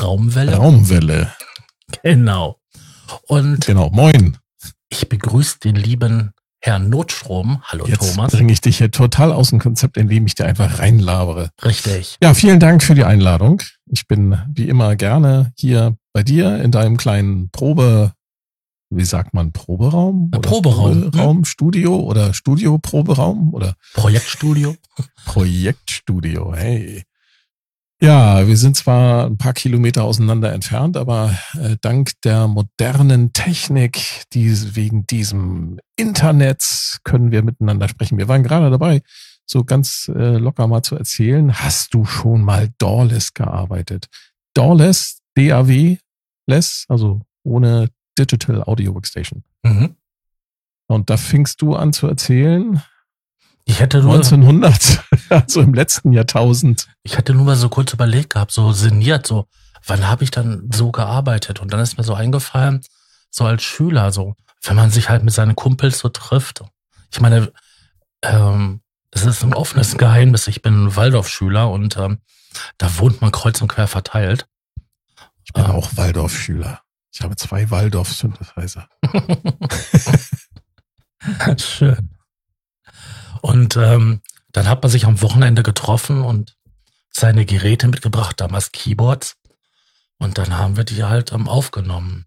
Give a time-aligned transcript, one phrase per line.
[0.00, 0.56] Raumwelle.
[0.56, 1.32] Raumwelle.
[2.02, 2.58] Genau.
[3.26, 4.38] Und Genau, moin.
[4.88, 7.60] ich begrüße den lieben Herrn Notstrom.
[7.64, 8.32] Hallo Jetzt Thomas.
[8.32, 11.50] bringe ich dich hier total aus dem Konzept, indem ich dir einfach reinlabere.
[11.64, 12.16] Richtig.
[12.22, 13.60] Ja, vielen Dank für die Einladung.
[13.86, 18.12] Ich bin wie immer gerne hier bei dir in deinem kleinen Probe,
[18.90, 20.30] wie sagt man, Proberaum?
[20.32, 24.76] Ja, Proberaum, Raum, Studio oder Studio-Proberaum oder Projektstudio.
[25.24, 26.54] Projektstudio.
[26.54, 27.02] Hey.
[28.02, 34.24] Ja, wir sind zwar ein paar Kilometer auseinander entfernt, aber äh, dank der modernen Technik,
[34.32, 38.18] die wegen diesem Internet können wir miteinander sprechen.
[38.18, 39.02] Wir waren gerade dabei,
[39.46, 41.54] so ganz äh, locker mal zu erzählen.
[41.60, 44.08] Hast du schon mal Doorless gearbeitet?
[44.54, 45.96] Doorless, DAW,
[46.48, 49.44] less, also ohne Digital Audio Workstation.
[49.62, 49.94] Mhm.
[50.88, 52.82] Und da fingst du an zu erzählen,
[53.64, 56.88] Ich hätte nur, 1900, also im letzten Jahrtausend.
[57.02, 59.46] ich hätte nur mal so kurz überlegt gehabt, so sinniert, so,
[59.86, 61.60] wann habe ich dann so gearbeitet?
[61.60, 62.82] Und dann ist mir so eingefallen,
[63.30, 66.62] so als Schüler, so, wenn man sich halt mit seinen Kumpels so trifft.
[67.12, 67.52] Ich meine,
[68.22, 68.80] ähm,
[69.10, 70.46] das ist ein offenes Geheimnis.
[70.48, 72.18] Ich bin ein Waldorfschüler und ähm,
[72.78, 74.46] da wohnt man kreuz und quer verteilt.
[75.44, 75.72] Ich bin Ah.
[75.72, 76.80] auch Waldorf-Schüler.
[77.12, 78.88] Ich habe zwei Waldorf-Synthesizer.
[81.58, 82.10] Schön.
[83.42, 84.22] Und ähm,
[84.52, 86.56] dann hat man sich am Wochenende getroffen und
[87.10, 89.36] seine Geräte mitgebracht, damals Keyboards.
[90.18, 92.26] Und dann haben wir die halt ähm, aufgenommen.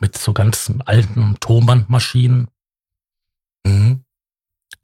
[0.00, 2.48] Mit so ganzen alten Tonbandmaschinen.
[3.66, 4.04] Mhm.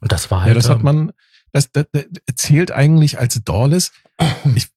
[0.00, 0.48] Und das war halt.
[0.48, 1.12] Ja, das hat ähm, man,
[1.52, 2.04] das, das, das
[2.34, 3.92] zählt eigentlich als Doorless.
[4.56, 4.68] Ich,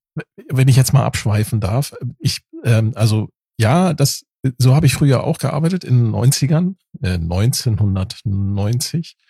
[0.47, 4.25] wenn ich jetzt mal abschweifen darf, ich, ähm, also ja, das,
[4.59, 9.23] so habe ich früher auch gearbeitet in den 90ern, äh, 1990, mit,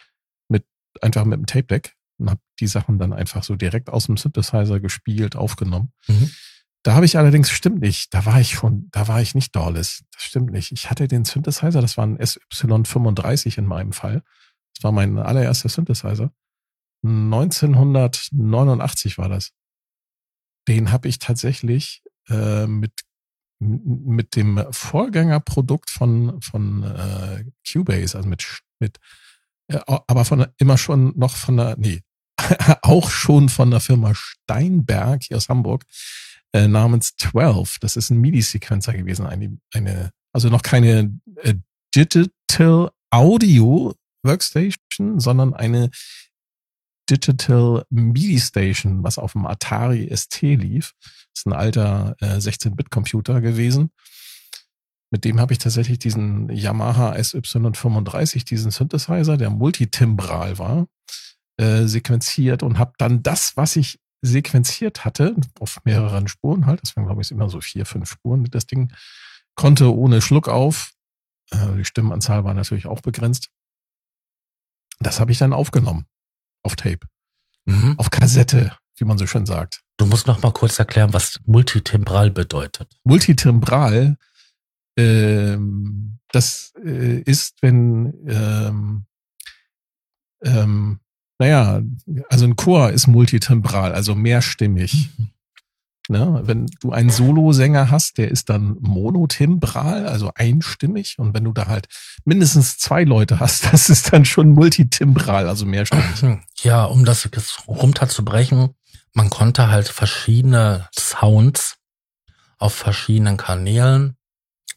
[1.02, 4.18] einfach mit dem Tape Deck und habe die Sachen dann einfach so direkt aus dem
[4.18, 5.92] Synthesizer gespielt, aufgenommen.
[6.08, 6.32] Mhm.
[6.84, 10.04] Da habe ich allerdings, stimmt nicht, da war ich schon, da war ich nicht Doorless.
[10.12, 10.74] Das stimmt nicht.
[10.74, 14.22] Ich hatte den Synthesizer, das war ein SY35 in meinem Fall.
[14.76, 16.34] Das war mein allererster Synthesizer.
[17.04, 19.54] 1989 war das.
[20.68, 22.92] Den habe ich tatsächlich äh, mit
[23.60, 29.00] mit dem Vorgängerprodukt von von äh, Cubase, also mit mit
[29.86, 32.02] aber von immer schon noch von der nee
[32.82, 35.86] auch schon von der Firma Steinberg hier aus Hamburg
[36.54, 37.80] äh, namens 12.
[37.80, 41.56] Das ist ein MIDI-Sequencer gewesen, eine eine also noch keine äh,
[41.96, 45.90] Digital Audio Workstation, sondern eine
[47.10, 50.94] Digital MIDI Station, was auf dem Atari ST lief.
[51.02, 53.92] Das ist ein alter äh, 16-Bit-Computer gewesen.
[55.14, 60.88] Mit dem habe ich tatsächlich diesen Yamaha SY35, diesen Synthesizer, der multitimbral war,
[61.58, 66.96] äh, sequenziert und habe dann das, was ich sequenziert hatte, auf mehreren Spuren halt, das
[66.96, 68.92] waren glaube ich immer so vier, fünf Spuren, das Ding
[69.54, 70.94] konnte ohne Schluck auf,
[71.52, 73.50] äh, die Stimmenanzahl war natürlich auch begrenzt,
[75.00, 76.08] das habe ich dann aufgenommen
[76.64, 77.06] auf Tape,
[77.66, 78.00] Mhm.
[78.00, 79.84] auf Kassette, wie man so schön sagt.
[79.98, 82.92] Du musst noch mal kurz erklären, was multitimbral bedeutet.
[83.04, 84.18] Multitimbral,
[84.98, 89.06] ähm, das äh, ist, wenn, ähm,
[90.44, 91.00] ähm,
[91.40, 91.82] naja,
[92.30, 95.10] also ein Chor ist multitimbral, also mehrstimmig.
[96.10, 96.42] Ne?
[96.44, 101.16] Wenn du einen Solosänger hast, der ist dann monotimbral, also einstimmig.
[101.18, 101.88] Und wenn du da halt
[102.26, 106.42] mindestens zwei Leute hast, das ist dann schon multitimbral, also mehrstimmig.
[106.62, 108.76] Ja, um das jetzt runterzubrechen,
[109.14, 111.78] man konnte halt verschiedene Sounds
[112.58, 114.18] auf verschiedenen Kanälen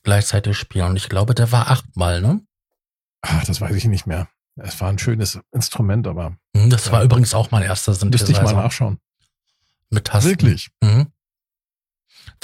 [0.07, 0.87] gleichzeitig spielen.
[0.91, 2.41] Und ich glaube, der war achtmal, ne?
[3.21, 4.29] Ach, das weiß ich nicht mehr.
[4.55, 8.13] Es war ein schönes Instrument, aber Mhm, Das war übrigens auch mein erster müsste ich
[8.13, 8.99] mal Synthesizer nachschauen.
[9.91, 10.31] mit Tasten.
[10.31, 10.71] Wirklich.
[10.81, 11.09] Mhm.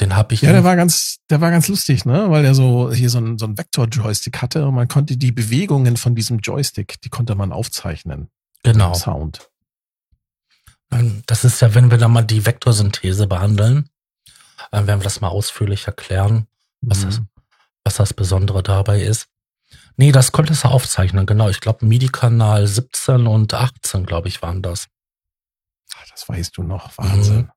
[0.00, 0.42] Den habe ich.
[0.42, 2.30] Ja, der war ganz, der war ganz lustig, ne?
[2.30, 5.96] Weil er so hier so ein, so ein Vektor-Joystick hatte und man konnte die Bewegungen
[5.96, 8.28] von diesem Joystick, die konnte man aufzeichnen.
[8.62, 8.94] genau.
[8.94, 9.48] Sound.
[10.90, 13.88] Ähm, Das ist ja, wenn wir da mal die Vektorsynthese behandeln,
[14.70, 16.46] werden wir das mal ausführlich erklären,
[16.80, 17.26] was, das, Mhm.
[17.84, 19.28] Was das Besondere dabei ist.
[19.96, 21.48] Nee, das konntest du aufzeichnen, genau.
[21.48, 24.88] Ich glaube, MIDI-Kanal 17 und 18, glaube ich, waren das.
[25.94, 26.96] Ah, Das weißt du noch.
[26.98, 27.50] Wahnsinn.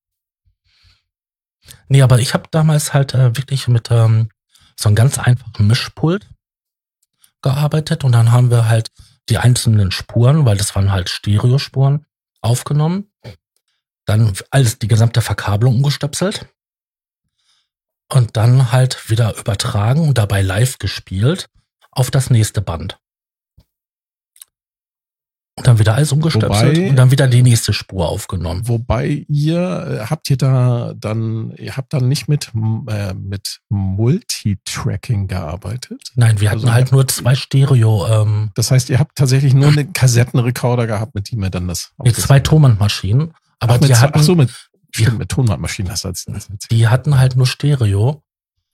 [1.88, 4.30] Nee, aber ich habe damals halt äh, wirklich mit ähm,
[4.77, 6.30] so einem ganz einfachen Mischpult
[7.42, 8.92] gearbeitet und dann haben wir halt
[9.30, 12.06] die einzelnen Spuren, weil das waren halt Stereospuren,
[12.42, 13.12] aufgenommen.
[14.06, 16.48] Dann alles, die gesamte Verkabelung umgestöpselt.
[18.12, 21.50] Und dann halt wieder übertragen und dabei live gespielt
[21.92, 23.00] auf das nächste Band.
[25.57, 28.68] Und dann wieder alles umgestöpselt Wobei- und dann wieder die nächste Spur aufgenommen.
[28.68, 32.52] Wobei ihr, äh, habt ihr da dann, ihr habt dann nicht mit,
[32.90, 36.12] äh, mit Multitracking gearbeitet?
[36.16, 39.69] Nein, wir hatten Also- halt nur zwei Stereo, ähm, Das heißt, ihr habt tatsächlich nur
[39.69, 43.34] einen Kassettenrekorder gehabt, mit dem ihr dann das nee, zwei Tonbandmaschinen.
[43.60, 44.52] Aber ach, mit, die zwei- hatten, ach so, mit,
[44.97, 48.24] die- stimmt, mit Tonbandmaschinen hast du als, als, als die hatten halt nur Stereo.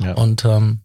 [0.02, 0.14] Ja.
[0.14, 0.82] Und ähm,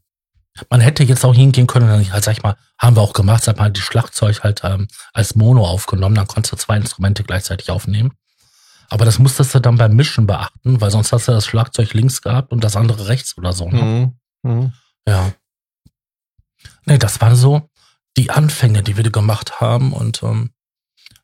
[0.71, 3.45] man hätte jetzt auch hingehen können, dann, halt, sag ich mal, haben wir auch gemacht,
[3.45, 7.71] sag mal, die Schlagzeug halt ähm, als Mono aufgenommen, dann konntest du zwei Instrumente gleichzeitig
[7.71, 8.13] aufnehmen.
[8.89, 12.23] Aber das musstest du dann beim Mischen beachten, weil sonst hast du das Schlagzeug links
[12.23, 13.69] gehabt und das andere rechts oder so.
[13.69, 14.15] Ne?
[14.43, 14.51] Mhm.
[14.51, 14.73] Mhm.
[15.09, 15.33] Ja.
[16.85, 17.69] Nee, das waren so
[18.17, 20.51] die Anfänge, die wir gemacht haben und ähm,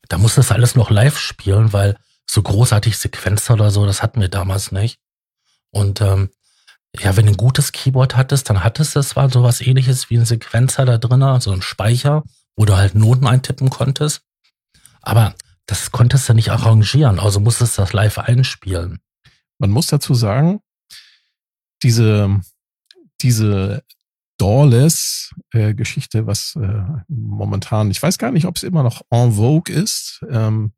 [0.09, 1.97] da musstest du alles noch live spielen, weil
[2.33, 4.99] so großartig Sequenzer oder so, das hatten wir damals nicht.
[5.71, 6.29] Und ähm,
[6.99, 10.25] ja, wenn du ein gutes Keyboard hattest, dann hattest du zwar sowas ähnliches wie ein
[10.25, 12.23] Sequenzer da drin, so ein Speicher,
[12.55, 14.21] wo du halt Noten eintippen konntest.
[15.01, 15.35] Aber
[15.65, 18.99] das konntest du nicht arrangieren, also musstest du das live einspielen.
[19.59, 20.59] Man muss dazu sagen,
[21.81, 22.41] diese,
[23.21, 23.83] diese
[24.37, 30.23] Doorless-Geschichte, was äh, momentan, ich weiß gar nicht, ob es immer noch en vogue ist,
[30.29, 30.73] ähm,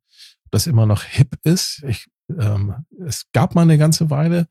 [0.56, 1.84] das immer noch hip ist.
[1.88, 2.74] Ich, ähm,
[3.06, 4.48] es gab mal eine ganze Weile,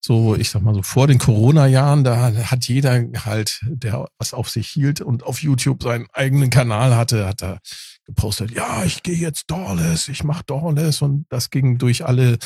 [0.00, 4.50] so, ich sag mal so, vor den Corona-Jahren, da hat jeder halt, der was auf
[4.50, 7.58] sich hielt und auf YouTube seinen eigenen Kanal hatte, hat da
[8.04, 12.38] gepostet, ja, ich gehe jetzt Doorless, ich mache Doorless und das ging durch alle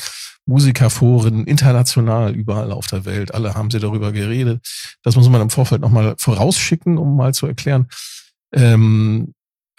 [0.45, 3.33] Musikerforen international überall auf der Welt.
[3.33, 4.65] Alle haben sie darüber geredet.
[5.03, 7.87] Das muss man im Vorfeld nochmal vorausschicken, um mal zu erklären,
[8.53, 9.33] ähm,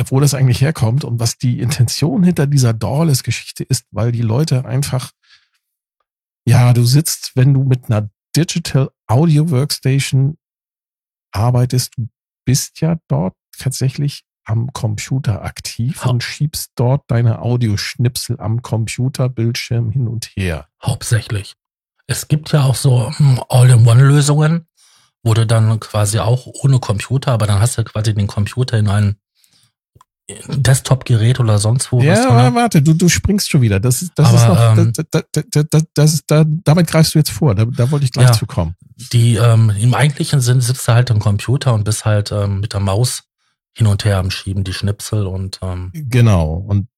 [0.06, 4.64] wo das eigentlich herkommt und was die Intention hinter dieser Doorless-Geschichte ist, weil die Leute
[4.64, 5.12] einfach,
[6.46, 10.38] ja, du sitzt, wenn du mit einer Digital Audio Workstation
[11.32, 12.08] arbeitest, du
[12.44, 19.90] bist ja dort tatsächlich am Computer aktiv Ha- und schiebst dort deine Audioschnipsel am Computerbildschirm
[19.90, 20.68] hin und her.
[20.82, 21.54] Hauptsächlich.
[22.06, 24.66] Es gibt ja auch so hm, All-in-One-Lösungen,
[25.22, 28.88] wo du dann quasi auch ohne Computer, aber dann hast du quasi den Computer in
[28.88, 29.16] ein
[30.48, 32.00] Desktop-Gerät oder sonst wo.
[32.00, 33.80] Ja, warte, du, du springst schon wieder.
[33.80, 37.14] Das ist, das ist Aber, noch, ähm, das, das, das, das, ist, da, damit greifst
[37.14, 37.54] du jetzt vor.
[37.54, 38.32] Da, da wollte ich gleich Ja.
[38.32, 38.74] zu kommen.
[39.12, 42.72] Die ähm, im eigentlichen Sinn sitzt du halt am Computer und bist halt ähm, mit
[42.72, 43.22] der Maus
[43.72, 46.54] hin und her am Schieben, die Schnipsel und ähm, Genau.
[46.54, 46.88] Und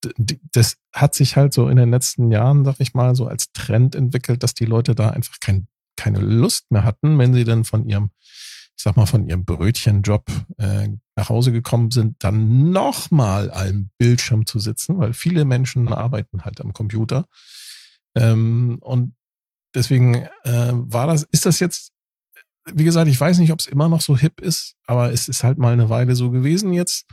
[0.52, 3.94] das hat sich halt so in den letzten Jahren, sag ich mal, so als Trend
[3.94, 7.86] entwickelt, dass die Leute da einfach kein, keine Lust mehr hatten, wenn sie dann von
[7.86, 8.10] ihrem,
[8.76, 10.24] ich sag mal, von ihrem Brötchenjob
[10.58, 16.44] äh, nach Hause gekommen sind, dann nochmal am Bildschirm zu sitzen, weil viele Menschen arbeiten
[16.44, 17.26] halt am Computer.
[18.14, 19.14] Ähm, und
[19.74, 20.14] deswegen
[20.44, 21.92] äh, war das, ist das jetzt,
[22.72, 25.44] wie gesagt, ich weiß nicht, ob es immer noch so hip ist, aber es ist
[25.44, 27.06] halt mal eine Weile so gewesen jetzt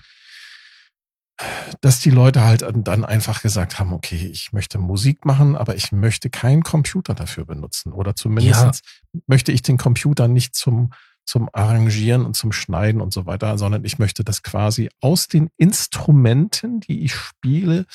[1.82, 5.92] dass die Leute halt dann einfach gesagt haben, okay, ich möchte Musik machen, aber ich
[5.92, 7.94] möchte keinen Computer dafür benutzen.
[7.94, 8.82] Oder zumindest
[9.28, 10.92] möchte ich den Computer nicht zum,
[11.30, 15.50] zum Arrangieren und zum Schneiden und so weiter, sondern ich möchte das quasi aus den
[15.58, 17.86] Instrumenten, die ich spiele,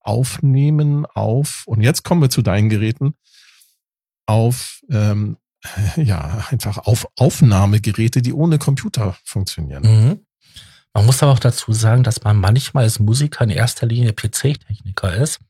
[0.00, 3.14] aufnehmen auf, und jetzt kommen wir zu deinen Geräten,
[4.26, 5.38] auf, ähm,
[5.96, 9.82] ja, einfach auf Aufnahmegeräte, die ohne Computer funktionieren.
[9.82, 10.20] mhm.
[10.92, 15.16] man muss aber auch dazu sagen, dass man manchmal als Musiker in erster Linie PC-Techniker
[15.16, 15.40] ist,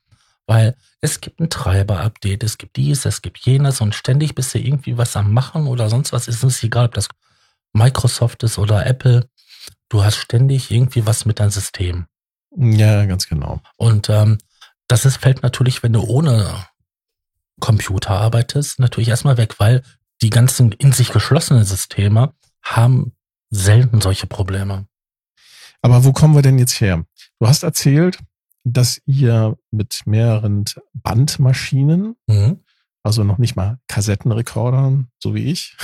[0.46, 4.58] weil es gibt ein Treiber-Update, es gibt dies, es gibt jenes und ständig bist du
[4.58, 6.28] irgendwie was am Machen oder sonst was.
[6.28, 7.08] Es ist egal, ob das
[7.74, 9.28] Microsoft ist oder Apple.
[9.90, 12.06] Du hast ständig irgendwie was mit deinem System.
[12.56, 13.60] Ja, ganz genau.
[13.76, 14.38] Und ähm,
[14.88, 16.66] das ist, fällt natürlich, wenn du ohne
[17.60, 19.82] Computer arbeitest, natürlich erstmal weg, weil
[20.22, 23.12] die ganzen in sich geschlossenen Systeme haben
[23.50, 24.86] selten solche Probleme.
[25.82, 27.04] Aber wo kommen wir denn jetzt her?
[27.40, 28.18] Du hast erzählt,
[28.64, 30.64] dass ihr mit mehreren
[30.94, 32.60] Bandmaschinen, Mhm.
[33.02, 35.76] also noch nicht mal Kassettenrekordern, so wie ich,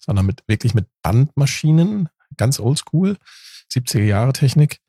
[0.00, 3.16] sondern mit wirklich mit Bandmaschinen, ganz oldschool,
[3.72, 4.80] 70er Jahre Technik,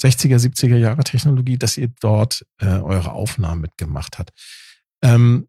[0.00, 4.32] 60er, 70er Jahre Technologie, dass ihr dort äh, eure Aufnahmen mitgemacht habt.
[5.02, 5.48] Ähm,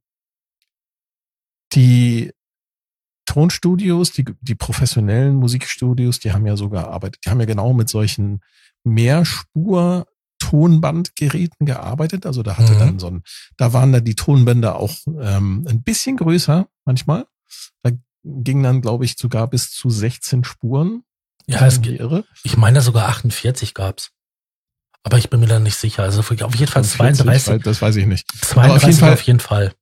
[1.74, 2.32] die
[3.26, 7.90] Tonstudios, die, die professionellen Musikstudios, die haben ja so gearbeitet, die haben ja genau mit
[7.90, 8.42] solchen
[8.84, 10.06] Mehrspur
[10.40, 12.26] Tonbandgeräten gearbeitet.
[12.26, 12.80] Also da hatte Mhm.
[12.80, 13.24] dann so ein,
[13.58, 17.26] da waren da die Tonbänder auch ähm, ein bisschen größer manchmal.
[17.82, 17.92] Da
[18.24, 21.04] ging dann, glaube ich, sogar bis zu 16 Spuren.
[21.46, 22.26] Ja, es Irgendwie irre.
[22.44, 24.12] Ich meine sogar 48 gab's.
[25.04, 26.04] Aber ich bin mir da nicht sicher.
[26.04, 27.64] Also auf jeden Fall 40, 32.
[27.64, 28.26] Das weiß ich nicht.
[28.42, 29.74] 32 auf jeden Fall- auf jeden Fall.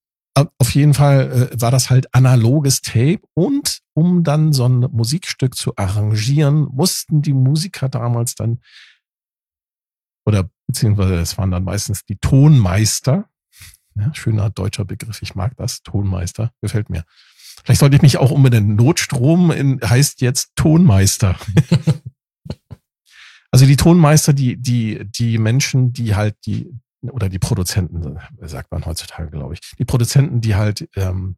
[0.58, 5.56] Auf jeden Fall äh, war das halt analoges Tape und um dann so ein Musikstück
[5.56, 8.62] zu arrangieren, mussten die Musiker damals dann
[10.26, 13.30] oder beziehungsweise es waren dann meistens die Tonmeister.
[13.96, 17.04] Ja, schöner deutscher Begriff, ich mag das, Tonmeister, gefällt mir.
[17.64, 18.76] Vielleicht sollte ich mich auch umbenennen.
[18.76, 21.38] Notstrom in, heißt jetzt Tonmeister.
[23.52, 28.86] also die Tonmeister, die, die, die Menschen, die halt die, oder die Produzenten, sagt man
[28.86, 29.60] heutzutage, glaube ich.
[29.78, 31.36] Die Produzenten, die halt ähm,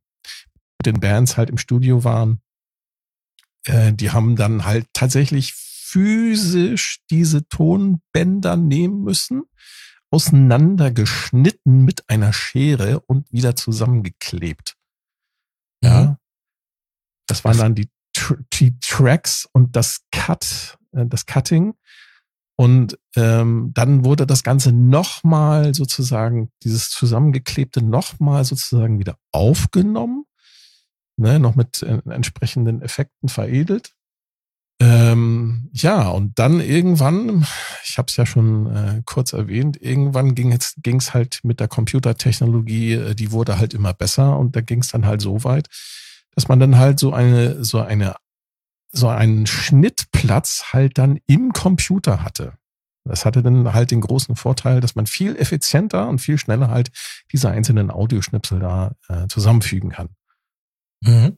[0.80, 2.42] mit den Bands halt im Studio waren,
[3.66, 9.44] äh, die haben dann halt tatsächlich physisch diese Tonbänder nehmen müssen,
[10.10, 14.76] auseinandergeschnitten mit einer Schere und wieder zusammengeklebt.
[15.84, 16.02] Ja.
[16.02, 16.18] Mhm.
[17.28, 17.90] Das waren dann die,
[18.54, 21.76] die Tracks und das Cut, äh, das Cutting.
[22.56, 30.26] Und ähm, dann wurde das Ganze nochmal sozusagen, dieses zusammengeklebte nochmal sozusagen wieder aufgenommen,
[31.18, 33.96] ne, noch mit äh, entsprechenden Effekten veredelt.
[34.84, 37.48] Ähm, ja, und dann irgendwann,
[37.86, 41.70] ich habe es ja schon äh, kurz erwähnt, irgendwann ging es ging's halt mit der
[41.70, 45.70] Computertechnologie, äh, die wurde halt immer besser und da ging es dann halt so weit,
[46.36, 48.16] dass man dann halt so eine, so eine,
[48.92, 52.54] so einen Schnittplatz halt dann im Computer hatte.
[53.06, 56.92] Das hatte dann halt den großen Vorteil, dass man viel effizienter und viel schneller halt
[57.32, 60.10] diese einzelnen Audioschnipsel da äh, zusammenfügen kann.
[61.02, 61.38] Mhm.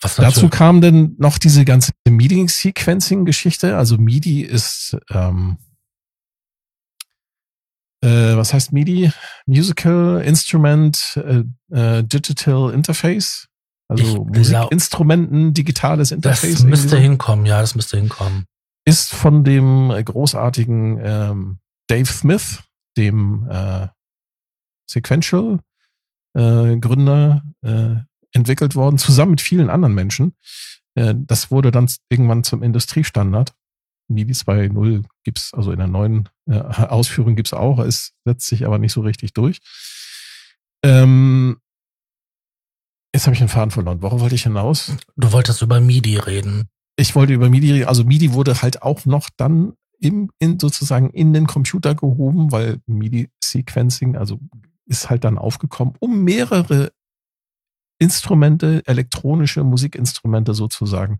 [0.00, 3.76] Dazu kam dann noch diese ganze MIDI-Sequencing-Geschichte.
[3.76, 5.58] Also MIDI ist, ähm,
[8.02, 9.12] äh, was heißt MIDI?
[9.46, 11.44] Musical Instrument äh,
[11.74, 13.48] äh, Digital Interface.
[13.88, 16.44] Also Musikinstrumenten, digitales das Interface.
[16.44, 16.96] irgendwie müsste so.
[16.96, 18.44] hinkommen, ja, das müsste hinkommen.
[18.84, 21.58] Ist von dem äh, großartigen ähm,
[21.88, 22.62] Dave Smith,
[22.96, 23.88] dem äh,
[24.90, 25.60] Sequential
[26.34, 27.96] äh, Gründer, äh,
[28.32, 30.34] entwickelt worden, zusammen mit vielen anderen Menschen.
[30.94, 33.54] Äh, das wurde dann irgendwann zum Industriestandard.
[34.08, 38.78] MIDI 2.0 gibt's, also in der neuen äh, Ausführung gibt's auch, es setzt sich aber
[38.78, 39.60] nicht so richtig durch.
[40.82, 41.58] Ähm,
[43.14, 44.02] jetzt habe ich den Faden verloren.
[44.02, 44.92] Worauf wollte ich hinaus?
[45.16, 46.68] Du wolltest über MIDI reden.
[46.96, 47.88] ich wollte über MIDI, reden.
[47.88, 52.80] also MIDI wurde halt auch noch dann im, in sozusagen in den Computer gehoben, weil
[52.86, 54.38] MIDI-Sequencing, also
[54.86, 56.92] ist halt dann aufgekommen, um mehrere
[57.98, 61.18] Instrumente, elektronische Musikinstrumente sozusagen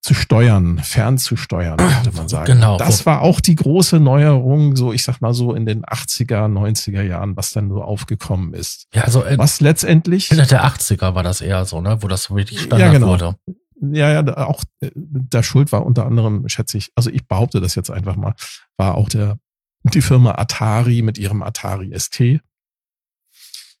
[0.00, 2.46] zu steuern, fernzusteuern, könnte man sagen.
[2.46, 2.78] Genau.
[2.78, 7.02] Das war auch die große Neuerung, so ich sag mal so in den 80er, 90er
[7.02, 8.86] Jahren, was dann so aufgekommen ist.
[8.94, 12.30] Ja, also äh, Was letztendlich Ende der 80er war das eher so, ne, wo das
[12.30, 13.08] wirklich Standard Ja, genau.
[13.08, 13.36] wurde.
[13.80, 17.74] Ja, ja, auch äh, der Schuld war unter anderem, schätze ich, also ich behaupte das
[17.74, 18.34] jetzt einfach mal,
[18.76, 19.38] war auch der
[19.84, 22.40] die Firma Atari mit ihrem Atari ST,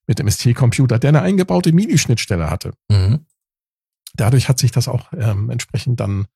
[0.08, 2.72] mit dem ST-Computer, der eine eingebaute MIDI-Schnittstelle hatte.
[2.88, 3.26] Mhm.
[4.14, 6.26] Dadurch hat sich das auch ähm, entsprechend dann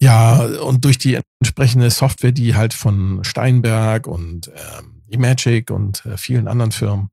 [0.00, 6.16] ja und durch die entsprechende Software, die halt von Steinberg und ähm, Imagic und äh,
[6.16, 7.10] vielen anderen Firmen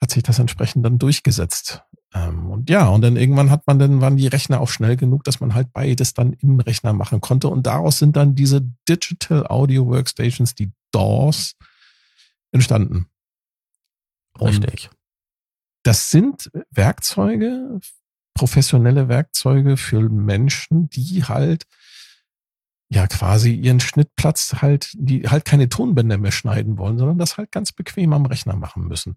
[0.00, 1.82] hat sich das entsprechend dann durchgesetzt.
[2.14, 5.24] Ähm, und ja, und dann irgendwann hat man dann, waren die Rechner auch schnell genug,
[5.24, 7.48] dass man halt beides dann im Rechner machen konnte.
[7.48, 11.54] Und daraus sind dann diese Digital Audio Workstations, die DAWs,
[12.50, 13.06] entstanden.
[14.38, 14.90] Und Richtig.
[15.82, 17.80] das sind Werkzeuge,
[18.34, 21.64] professionelle Werkzeuge für Menschen, die halt
[22.88, 27.50] ja quasi ihren Schnittplatz halt, die halt keine Tonbänder mehr schneiden wollen, sondern das halt
[27.50, 29.16] ganz bequem am Rechner machen müssen.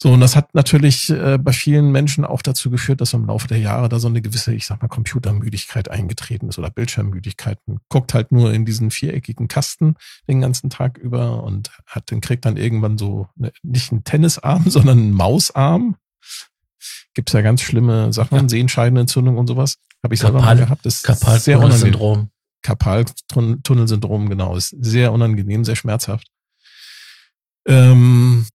[0.00, 3.48] So, und das hat natürlich äh, bei vielen Menschen auch dazu geführt, dass im Laufe
[3.48, 7.58] der Jahre da so eine gewisse, ich sag mal, Computermüdigkeit eingetreten ist oder Bildschirmmüdigkeit.
[7.66, 9.96] Man guckt halt nur in diesen viereckigen Kasten
[10.28, 14.64] den ganzen Tag über und hat den kriegt dann irgendwann so ne, nicht einen Tennisarm,
[14.70, 15.96] sondern einen Mausarm.
[17.14, 18.48] Gibt's ja ganz schlimme Sachen, Ja.
[18.48, 19.78] Sehenscheidenentzündung und sowas.
[20.04, 20.86] Habe ich selber mal gehabt.
[20.86, 22.28] Das ist sehr unangenehm.
[22.62, 24.54] Karpaltunnelsyndrom, genau.
[24.54, 26.28] Ist sehr unangenehm, sehr schmerzhaft.
[27.66, 28.46] Ähm,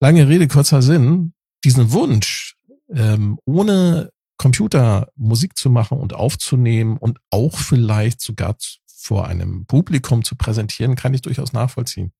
[0.00, 1.34] lange Rede, kurzer Sinn.
[1.64, 2.56] Diesen Wunsch,
[2.88, 10.24] ähm, ohne Computer Musik zu machen und aufzunehmen und auch vielleicht sogar vor einem Publikum
[10.24, 12.12] zu präsentieren, kann ich durchaus nachvollziehen.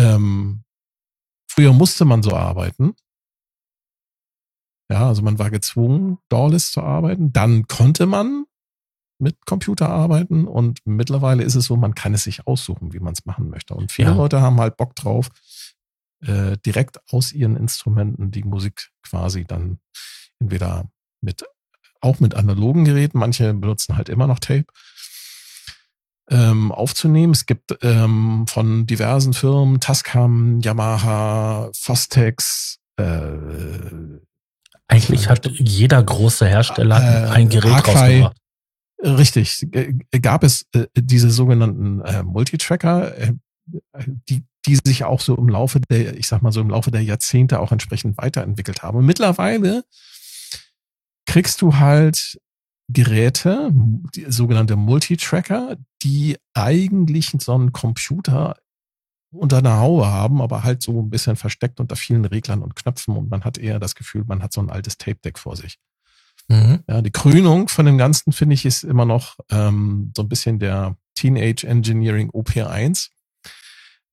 [0.00, 0.64] Ähm,
[1.48, 2.94] früher musste man so arbeiten.
[4.90, 7.32] Ja, also man war gezwungen, Dawless zu arbeiten.
[7.32, 8.44] Dann konnte man
[9.18, 13.12] mit Computer arbeiten und mittlerweile ist es so, man kann es sich aussuchen, wie man
[13.14, 13.74] es machen möchte.
[13.74, 14.16] Und viele Ja.
[14.16, 15.28] Leute haben halt Bock drauf,
[16.26, 19.78] äh, direkt aus ihren Instrumenten die Musik quasi dann
[20.40, 20.88] entweder
[21.20, 21.44] mit
[22.00, 24.66] auch mit analogen Geräten, manche benutzen halt immer noch Tape,
[26.30, 27.32] ähm, aufzunehmen.
[27.32, 33.38] Es gibt ähm, von diversen Firmen, Tascam, Yamaha, Fostex, äh,
[34.86, 38.36] eigentlich hat jeder große Hersteller äh, ein Gerät Arcai, rausgebracht.
[39.02, 39.66] Richtig,
[40.22, 43.32] gab es äh, diese sogenannten äh, Multitracker, äh,
[44.28, 47.02] die, die sich auch so im Laufe der, ich sag mal so im Laufe der
[47.02, 48.98] Jahrzehnte auch entsprechend weiterentwickelt haben.
[48.98, 49.84] Und mittlerweile
[51.26, 52.38] kriegst du halt
[52.88, 53.70] Geräte,
[54.14, 58.56] die sogenannte Multitracker, die eigentlich so einen Computer
[59.32, 63.16] unter einer Haube haben, aber halt so ein bisschen versteckt unter vielen Reglern und Knöpfen
[63.16, 65.78] und man hat eher das Gefühl, man hat so ein altes Tape-Deck vor sich.
[66.48, 66.80] Mhm.
[66.88, 70.58] Ja, die Krönung von dem Ganzen, finde ich, ist immer noch ähm, so ein bisschen
[70.58, 73.08] der Teenage Engineering OP1,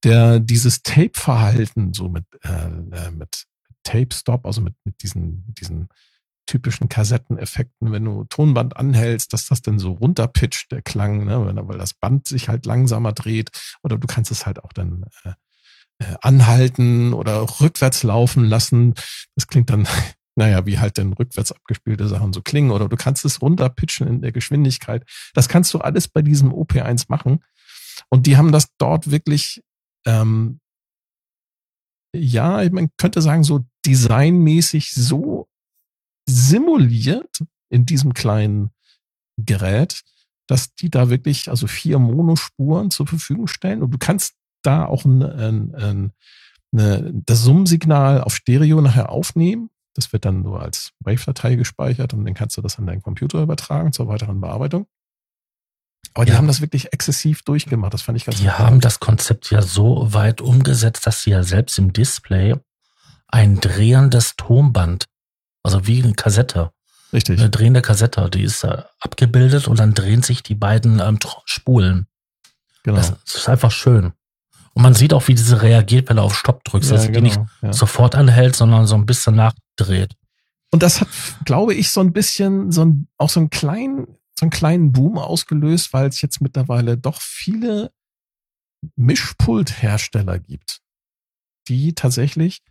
[0.04, 3.46] der dieses Tape-Verhalten so mit, äh, äh mit
[3.84, 5.90] Tape-Stop, also mit, mit diesen, diesen
[6.46, 11.78] typischen Kassetteneffekten, wenn du Tonband anhältst, dass das dann so runterpitcht, der Klang, ne, weil
[11.78, 13.52] das Band sich halt langsamer dreht.
[13.84, 15.34] Oder du kannst es halt auch dann äh,
[16.00, 18.96] äh, anhalten oder rückwärts laufen lassen.
[19.36, 19.88] Das klingt dann,
[20.36, 22.72] naja, wie halt dann rückwärts abgespielte Sachen so klingen.
[22.72, 25.06] Oder du kannst es runterpitchen in der Geschwindigkeit.
[25.34, 27.44] Das kannst du alles bei diesem OP1 machen.
[28.10, 29.62] Und die haben das dort wirklich,
[30.06, 30.60] ähm,
[32.16, 35.48] ja, man könnte sagen, so designmäßig so
[36.28, 38.72] simuliert in diesem kleinen
[39.38, 40.02] Gerät,
[40.48, 45.06] dass die da wirklich also vier Monospuren zur Verfügung stellen und du kannst da auch
[45.06, 46.14] ein, ein, ein,
[46.74, 49.70] eine, das Summsignal auf Stereo nachher aufnehmen.
[49.94, 53.42] Das wird dann nur als Wave-Datei gespeichert und dann kannst du das an deinen Computer
[53.42, 54.88] übertragen zur weiteren Bearbeitung.
[56.14, 56.38] Aber die ja.
[56.38, 57.94] haben das wirklich exzessiv durchgemacht.
[57.94, 61.44] Das fand ich ganz Die haben das Konzept ja so weit umgesetzt, dass sie ja
[61.44, 62.56] selbst im Display
[63.28, 65.06] ein drehendes Tonband
[65.64, 66.72] also wie eine Kassette.
[67.14, 67.40] Richtig.
[67.40, 72.08] Eine drehende Kassette, die ist da abgebildet und dann drehen sich die beiden ähm, Spulen.
[72.84, 72.98] Genau.
[72.98, 74.14] Das, das, ist einfach schön.
[74.74, 77.18] Und man sieht auch, wie diese reagiert, wenn du auf Stopp drückst, ja, dass genau,
[77.18, 77.74] die nicht ja.
[77.74, 80.14] sofort anhält, sondern so ein bisschen nachdreht.
[80.72, 81.10] Und das hat,
[81.44, 85.18] glaube ich, so ein bisschen, so ein, auch so einen kleinen, so einen kleinen Boom
[85.18, 87.92] ausgelöst, weil es jetzt mittlerweile doch viele
[88.96, 90.82] Mischpulthersteller gibt,
[91.68, 92.62] die tatsächlich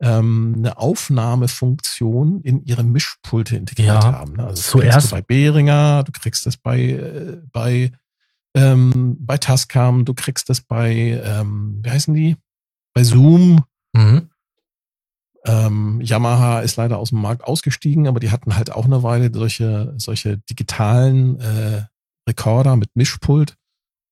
[0.00, 4.34] ähm, eine Aufnahmefunktion in ihre Mischpulte integriert ja, haben.
[4.34, 4.46] Ne?
[4.46, 7.92] Also zuerst bei Behringer, du kriegst das bei äh, bei
[8.54, 12.36] ähm, bei Tascam, du kriegst das bei ähm, wie heißen die?
[12.94, 13.64] Bei Zoom.
[13.92, 14.29] Mhm.
[15.44, 19.30] Ähm, Yamaha ist leider aus dem Markt ausgestiegen, aber die hatten halt auch eine Weile
[19.32, 21.84] solche solche digitalen äh,
[22.28, 23.56] Rekorder mit Mischpult.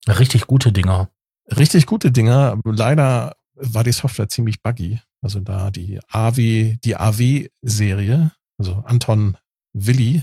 [0.06, 1.10] Richtig gute Dinger.
[1.56, 2.58] Richtig gute Dinger.
[2.64, 5.00] Leider war die Software ziemlich buggy.
[5.20, 9.36] Also da die AW, die AW-Serie, also Anton
[9.72, 10.22] Willi,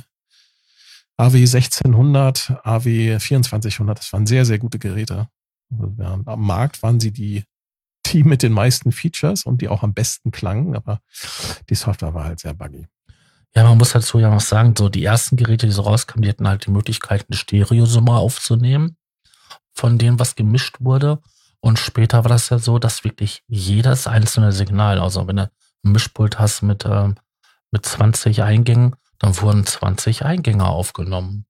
[1.17, 5.27] AW 1600, AW 2400, das waren sehr, sehr gute Geräte.
[5.71, 7.43] Also am Markt waren sie die,
[8.05, 11.01] die mit den meisten Features und die auch am besten klangen, aber
[11.69, 12.87] die Software war halt sehr buggy.
[13.55, 16.29] Ja, man muss dazu ja noch sagen, so die ersten Geräte, die so rauskamen, die
[16.29, 18.97] hatten halt die Möglichkeit, eine Stereosumme aufzunehmen,
[19.71, 21.21] von dem, was gemischt wurde.
[21.61, 25.51] Und später war das ja so, dass wirklich jedes einzelne Signal, also wenn du
[25.85, 27.13] ein Mischpult hast mit, äh,
[27.71, 31.45] mit 20 Eingängen, dann wurden 20 Eingänge aufgenommen.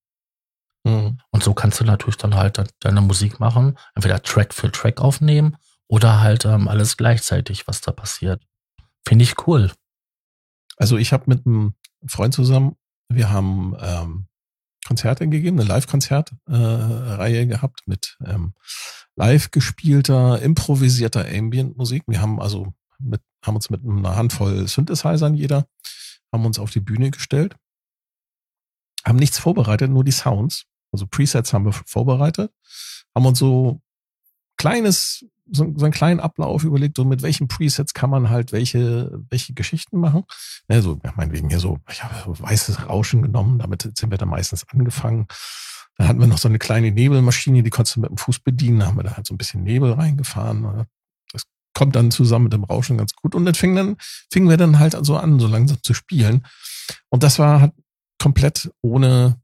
[0.84, 1.18] Mhm.
[1.32, 5.58] Und so kannst du natürlich dann halt deine Musik machen, entweder Track für Track aufnehmen
[5.88, 8.43] oder halt ähm, alles gleichzeitig, was da passiert.
[9.08, 9.71] Finde ich cool.
[10.78, 11.76] Also ich habe mit einem
[12.08, 12.76] Freund zusammen,
[13.10, 14.28] wir haben ähm,
[14.86, 18.54] Konzerte gegeben, eine Live-Konzertreihe äh, gehabt mit ähm,
[19.15, 22.04] live gespielter, improvisierter Ambient-Musik.
[22.08, 25.67] Wir haben also mit, haben uns mit einer Handvoll Synthesizern jeder,
[26.32, 27.56] haben uns auf die Bühne gestellt,
[29.04, 30.65] haben nichts vorbereitet, nur die Sounds.
[30.91, 32.54] Also Presets haben wir vorbereitet,
[33.13, 33.82] haben uns so
[34.58, 39.12] kleines, so, so einen kleinen Ablauf überlegt, so mit welchen Presets kann man halt welche,
[39.29, 40.23] welche Geschichten machen.
[40.67, 44.67] Also, ja, meinetwegen hier so, ich habe weißes Rauschen genommen, damit sind wir dann meistens
[44.69, 45.27] angefangen.
[45.97, 48.79] Dann hatten wir noch so eine kleine Nebelmaschine, die konntest du mit dem Fuß bedienen.
[48.79, 50.86] Da haben wir da halt so ein bisschen Nebel reingefahren.
[51.31, 53.34] Das kommt dann zusammen mit dem Rauschen ganz gut.
[53.34, 53.95] Und dann fingen dann,
[54.31, 56.45] fingen wir dann halt so an, so langsam zu spielen.
[57.10, 57.73] Und das war halt
[58.21, 59.39] komplett ohne,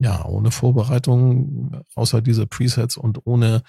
[0.00, 3.62] ja, ohne Vorbereitung, außer diese Presets und ohne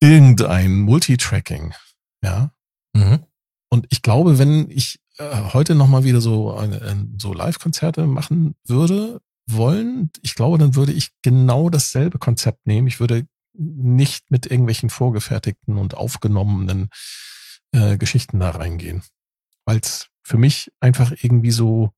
[0.00, 1.74] irgendein Multitracking.
[2.22, 2.52] Ja.
[2.94, 3.24] Mhm.
[3.68, 9.20] Und ich glaube, wenn ich äh, heute nochmal wieder so, eine, so Live-Konzerte machen würde,
[9.48, 12.86] wollen, ich glaube, dann würde ich genau dasselbe Konzept nehmen.
[12.86, 16.88] Ich würde nicht mit irgendwelchen vorgefertigten und aufgenommenen
[17.72, 19.02] äh, Geschichten da reingehen.
[19.64, 21.92] Weil es für mich einfach irgendwie so,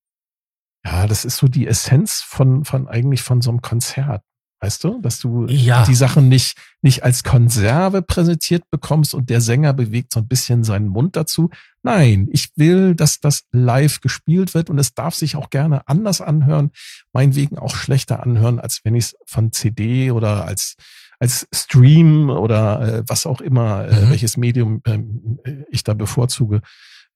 [0.85, 4.23] ja, das ist so die Essenz von, von eigentlich von so einem Konzert.
[4.61, 5.85] Weißt du, dass du Ja.
[5.85, 10.65] die Sachen nicht, nicht als Konserve präsentiert bekommst und der Sänger bewegt so ein bisschen
[10.65, 11.51] seinen Mund dazu.
[11.85, 16.21] Nein, ich will, dass das live gespielt wird und es darf sich auch gerne anders
[16.21, 16.73] anhören,
[17.13, 20.75] meinetwegen auch schlechter anhören, als wenn ich es von CD oder als,
[21.21, 24.11] als Stream oder äh, was auch immer, äh, Mhm.
[24.11, 26.63] welches Medium ähm, äh, ich da bevorzuge,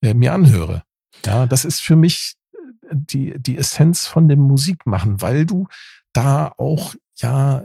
[0.00, 0.84] äh, mir anhöre.
[1.26, 2.58] Ja, das ist für mich äh,
[2.92, 5.66] die, die Essenz von dem Musikmachen, weil du
[6.12, 7.64] da auch ja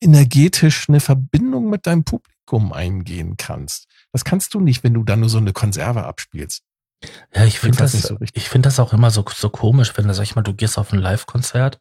[0.00, 3.88] energetisch eine Verbindung mit deinem Publikum eingehen kannst.
[4.12, 6.62] Das kannst du nicht, wenn du dann nur so eine Konserve abspielst.
[7.34, 10.14] Ja, ich finde das, so ich finde das auch immer so, so komisch, wenn du,
[10.14, 11.78] sag ich mal, du gehst auf ein Live-Konzert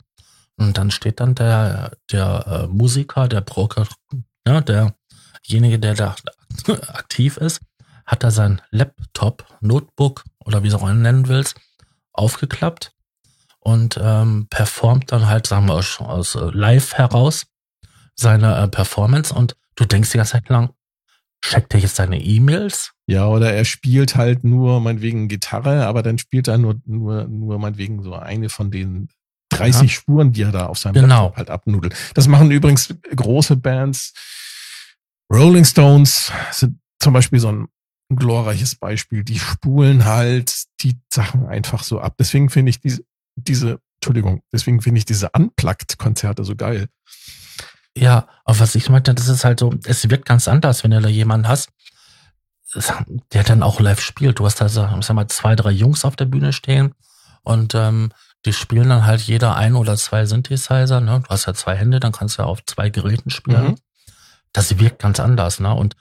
[0.58, 3.88] und dann steht dann der, der äh, Musiker, der Broker,
[4.47, 6.15] ja, derjenige, der da
[6.88, 7.62] aktiv ist,
[8.06, 11.56] hat da sein Laptop, Notebook oder wie du es auch nennen willst,
[12.12, 12.95] aufgeklappt
[13.65, 17.47] und ähm, performt dann halt, sagen wir, aus, aus äh, Live heraus
[18.15, 20.69] seine äh, Performance und du denkst die ganze Zeit lang,
[21.41, 22.93] checkt er jetzt seine E-Mails?
[23.08, 27.58] Ja, oder er spielt halt nur meinetwegen Gitarre, aber dann spielt er nur, nur, nur
[27.60, 29.10] meinetwegen so eine von den
[29.49, 29.89] 30 Ja.
[29.89, 31.23] Spuren, die er da auf seinem Genau.
[31.23, 31.95] Laptop halt abnudelt.
[32.13, 34.13] Das machen übrigens große Bands.
[35.34, 37.67] Rolling Stones sind zum Beispiel so ein
[38.10, 39.23] glorreiches Beispiel.
[39.23, 42.15] Die spulen halt die Sachen einfach so ab.
[42.19, 43.04] Deswegen finde ich diese,
[43.36, 46.88] diese, Entschuldigung, deswegen finde ich diese Unplugged-Konzerte so geil.
[47.98, 51.02] Ja, aber was ich meinte, das ist halt so, es wirkt ganz anders, wenn du
[51.02, 51.69] da jemanden hast,
[53.32, 54.39] der dann auch live spielt.
[54.39, 56.93] Du hast da, so, sag mal, zwei, drei Jungs auf der Bühne stehen
[57.43, 58.12] und ähm,
[58.45, 61.00] die spielen dann halt jeder ein oder zwei Synthesizer.
[61.00, 61.21] Ne?
[61.21, 63.63] Du hast ja zwei Hände, dann kannst du ja auf zwei Geräten spielen.
[63.63, 63.76] Mhm.
[64.52, 65.60] Das wirkt ganz anders.
[65.60, 65.74] Ne?
[65.74, 65.95] Und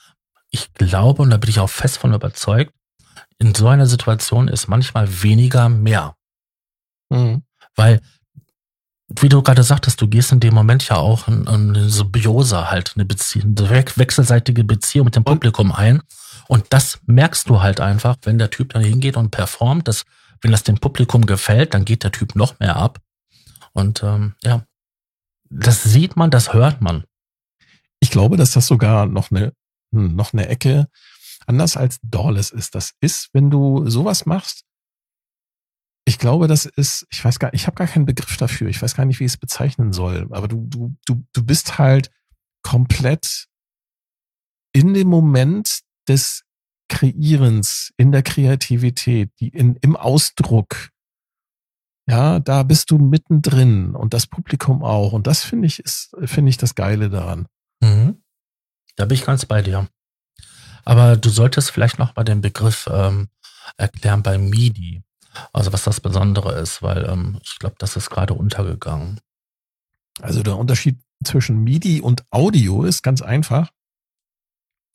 [0.50, 2.72] ich glaube, und da bin ich auch fest von überzeugt,
[3.38, 6.16] in so einer Situation ist manchmal weniger mehr.
[7.10, 7.42] Mhm.
[7.76, 8.00] Weil,
[9.08, 12.70] wie du gerade sagtest, du gehst in dem Moment ja auch in, in eine Symbiose
[12.70, 16.02] halt, eine Beziehung, eine we- wechselseitige Beziehung mit dem Publikum ein.
[16.48, 20.04] Und das merkst du halt einfach, wenn der Typ dann hingeht und performt, dass,
[20.40, 23.00] wenn das dem Publikum gefällt, dann geht der Typ noch mehr ab.
[23.72, 24.64] Und ähm, ja,
[25.50, 27.04] das sieht man, das hört man.
[28.00, 29.52] Ich glaube, dass das sogar noch eine,
[29.92, 30.88] hm, noch eine Ecke
[31.46, 32.74] anders als Doorless ist.
[32.74, 34.64] Das ist, wenn du sowas machst,
[36.04, 38.68] ich glaube, das ist, ich weiß gar, ich habe gar keinen Begriff dafür.
[38.68, 40.28] Ich weiß gar nicht, wie ich es bezeichnen soll.
[40.30, 42.10] Aber du, du, du, du bist halt
[42.62, 43.46] komplett
[44.72, 46.44] in dem Moment des
[46.88, 50.90] Kreierens, in der Kreativität, die in, im Ausdruck.
[52.06, 55.12] Ja, da bist du mittendrin und das Publikum auch.
[55.12, 57.46] Und das finde ich, ist, finde ich das Geile daran.
[57.80, 58.22] Mhm.
[58.96, 59.88] Da bin ich ganz bei dir.
[60.84, 63.28] Aber du solltest vielleicht noch mal den Begriff ähm,
[63.78, 65.02] erklären bei MIDI.
[65.52, 69.20] Also was das Besondere ist, weil ähm, ich glaube, das ist gerade untergegangen.
[70.20, 73.70] Also der Unterschied zwischen MIDI und Audio ist ganz einfach.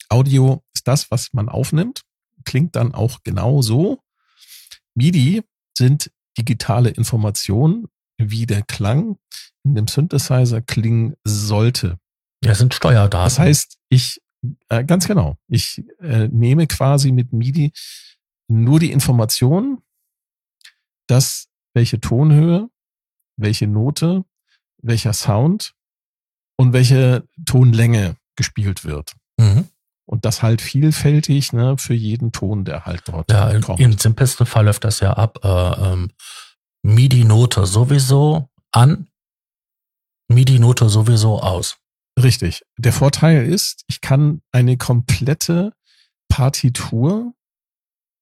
[0.08, 2.02] Audio ist das, was man aufnimmt,
[2.44, 4.00] klingt dann auch genau so.
[4.94, 5.42] MIDI
[5.76, 7.86] sind digitale Informationen,
[8.18, 9.16] wie der Klang
[9.64, 11.98] in dem Synthesizer klingen sollte.
[12.42, 13.24] Ja, es sind Steuerdaten.
[13.24, 14.20] Das heißt, ich,
[14.68, 17.72] äh, ganz genau, ich äh, nehme quasi mit MIDI
[18.48, 19.82] nur die Information,
[21.10, 22.68] dass welche Tonhöhe,
[23.36, 24.24] welche Note,
[24.82, 25.74] welcher Sound
[26.58, 29.14] und welche Tonlänge gespielt wird.
[29.38, 29.68] mhm.
[30.06, 33.78] Und das halt vielfältig ne, für jeden Ton, der halt dort Ja, in, kommt.
[33.78, 35.38] im simpelsten Fall läuft das ja ab.
[35.44, 35.48] Äh,
[35.92, 36.10] ähm,
[36.82, 39.06] MIDI-Note sowieso an,
[40.26, 41.78] MIDI-Note sowieso aus.
[42.20, 42.64] Richtig.
[42.76, 45.74] Der Vorteil ist, ich kann eine komplette
[46.28, 47.32] Partitur,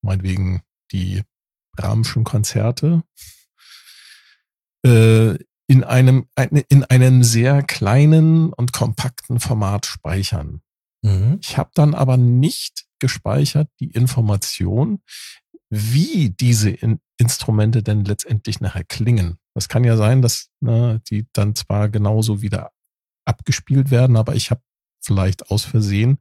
[0.03, 0.61] meinetwegen
[0.93, 1.23] die
[1.79, 3.03] Brahmschen Konzerte,
[4.85, 5.35] äh,
[5.71, 10.63] in einem, ein- in einem sehr kleinen und kompakten Format speichern.
[11.03, 11.39] Mhm.
[11.43, 15.03] Ich habe dann aber nicht gespeichert die Information,
[15.71, 19.39] wie diese in Instrumente denn letztendlich nachher klingen.
[19.55, 22.71] Das kann ja sein, dass ne, die dann zwar genauso wieder
[23.25, 24.63] abgespielt werden, aber ich habe
[25.01, 26.19] vielleicht aus Versehen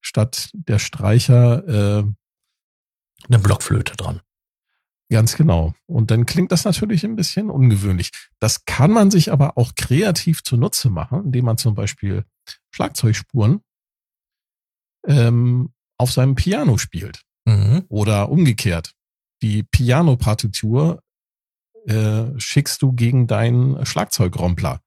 [0.00, 2.04] statt der Streicher äh,
[3.28, 4.20] Eine Blockflöte dran.
[5.10, 5.74] Ganz genau.
[5.86, 8.10] Und dann klingt das natürlich ein bisschen ungewöhnlich.
[8.40, 12.24] Das kann man sich aber auch kreativ zunutze machen, indem man zum Beispiel
[12.70, 13.60] Schlagzeugspuren
[15.06, 17.22] ähm, auf seinem Piano spielt.
[17.46, 17.84] Mhm.
[17.88, 18.92] Oder umgekehrt.
[19.40, 21.02] Die Piano-Partitur
[21.86, 24.80] äh, schickst du gegen deinen Schlagzeugrompler.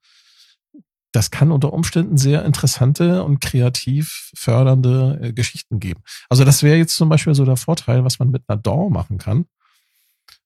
[1.14, 6.04] das kann unter Umständen sehr interessante und kreativ fördernde äh, Geschichten geben.
[6.30, 9.18] Also das wäre jetzt zum Beispiel so der Vorteil, was man mit einer DAW machen
[9.18, 9.46] kann.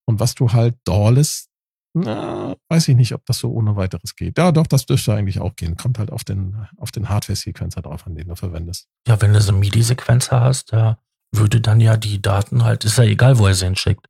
[0.05, 1.49] Und was du halt DAWless,
[1.93, 4.37] na, weiß ich nicht, ob das so ohne weiteres geht.
[4.37, 5.77] Ja, doch, das dürfte eigentlich auch gehen.
[5.77, 8.87] Kommt halt auf den, auf den Hardware-Sequencer drauf, an den du verwendest.
[9.07, 10.99] Ja, wenn du so einen MIDI-Sequencer hast, da
[11.31, 14.07] würde dann ja die Daten halt, ist ja egal, wo er sie hinschickt.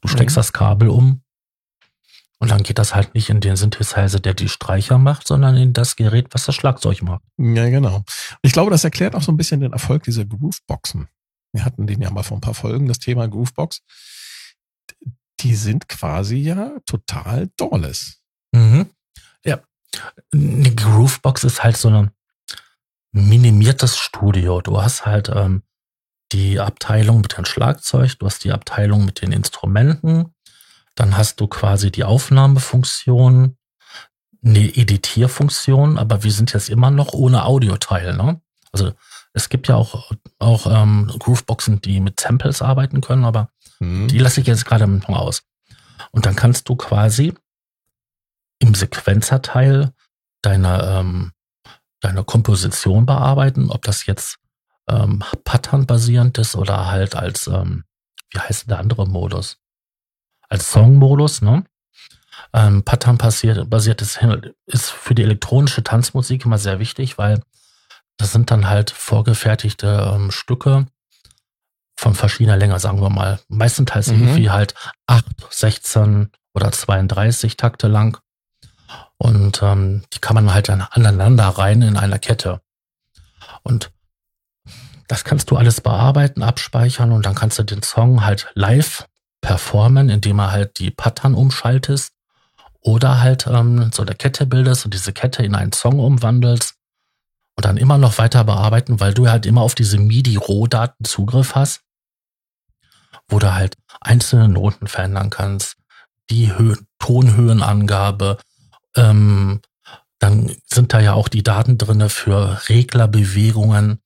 [0.00, 0.40] Du steckst mhm.
[0.40, 1.22] das Kabel um
[2.40, 5.72] und dann geht das halt nicht in den Synthesizer, der die Streicher macht, sondern in
[5.72, 7.22] das Gerät, was das Schlagzeug macht.
[7.36, 8.04] Ja, genau.
[8.42, 11.08] Ich glaube, das erklärt auch so ein bisschen den Erfolg dieser Grooveboxen.
[11.52, 13.82] Wir hatten den ja mal vor ein paar Folgen, das Thema Groovebox.
[15.40, 18.20] Die sind quasi ja total doorless.
[18.52, 18.90] Mhm.
[19.44, 19.60] Ja.
[20.32, 22.10] Eine Groovebox ist halt so ein
[23.12, 24.60] minimiertes Studio.
[24.60, 25.62] Du hast halt ähm,
[26.32, 30.34] die Abteilung mit dem Schlagzeug, du hast die Abteilung mit den Instrumenten,
[30.94, 33.56] dann hast du quasi die Aufnahmefunktion,
[34.44, 38.16] eine Editierfunktion, aber wir sind jetzt immer noch ohne Audioteil.
[38.16, 38.40] Ne?
[38.72, 38.92] Also
[39.32, 44.08] es gibt ja auch, auch ähm, Grooveboxen, die mit Samples arbeiten können, aber mhm.
[44.08, 45.42] die lasse ich jetzt gerade noch aus.
[46.10, 47.34] Und dann kannst du quasi
[48.60, 49.92] im Sequenzerteil
[50.42, 51.32] deine, ähm,
[52.00, 54.38] deine Komposition bearbeiten, ob das jetzt
[54.88, 57.84] ähm, Pattern-basierend ist oder halt als, ähm,
[58.32, 59.58] wie heißt der andere Modus?
[60.48, 61.64] als Songmodus, ne?
[62.54, 64.18] Ähm, Pattern basiert, basiertes
[64.66, 67.42] ist für die elektronische Tanzmusik immer sehr wichtig, weil
[68.16, 70.86] das sind dann halt vorgefertigte ähm, Stücke
[71.98, 73.40] von verschiedener Länge, sagen wir mal.
[73.48, 74.22] Meistenteils mhm.
[74.22, 74.74] irgendwie halt
[75.08, 78.18] 8, 16 oder 32 Takte lang.
[79.16, 82.60] Und ähm, die kann man halt dann aneinander rein in einer Kette.
[83.64, 83.90] Und
[85.08, 89.08] das kannst du alles bearbeiten, abspeichern und dann kannst du den Song halt live
[89.40, 92.12] performen, indem er halt die Pattern umschaltest
[92.80, 96.74] oder halt ähm, so eine Kette bildest und diese Kette in einen Song umwandelst
[97.56, 101.82] und dann immer noch weiter bearbeiten, weil du halt immer auf diese MIDI-Rohdaten Zugriff hast,
[103.28, 105.76] wo du halt einzelne Noten verändern kannst,
[106.30, 108.38] die Hö Tonhöhenangabe,
[108.96, 109.60] ähm,
[110.18, 114.00] dann sind da ja auch die Daten drinne für Reglerbewegungen,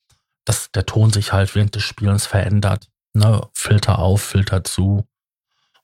[0.44, 2.88] dass der Ton sich halt während des Spielens verändert.
[3.14, 3.46] Ne?
[3.54, 5.06] Filter auf, Filter zu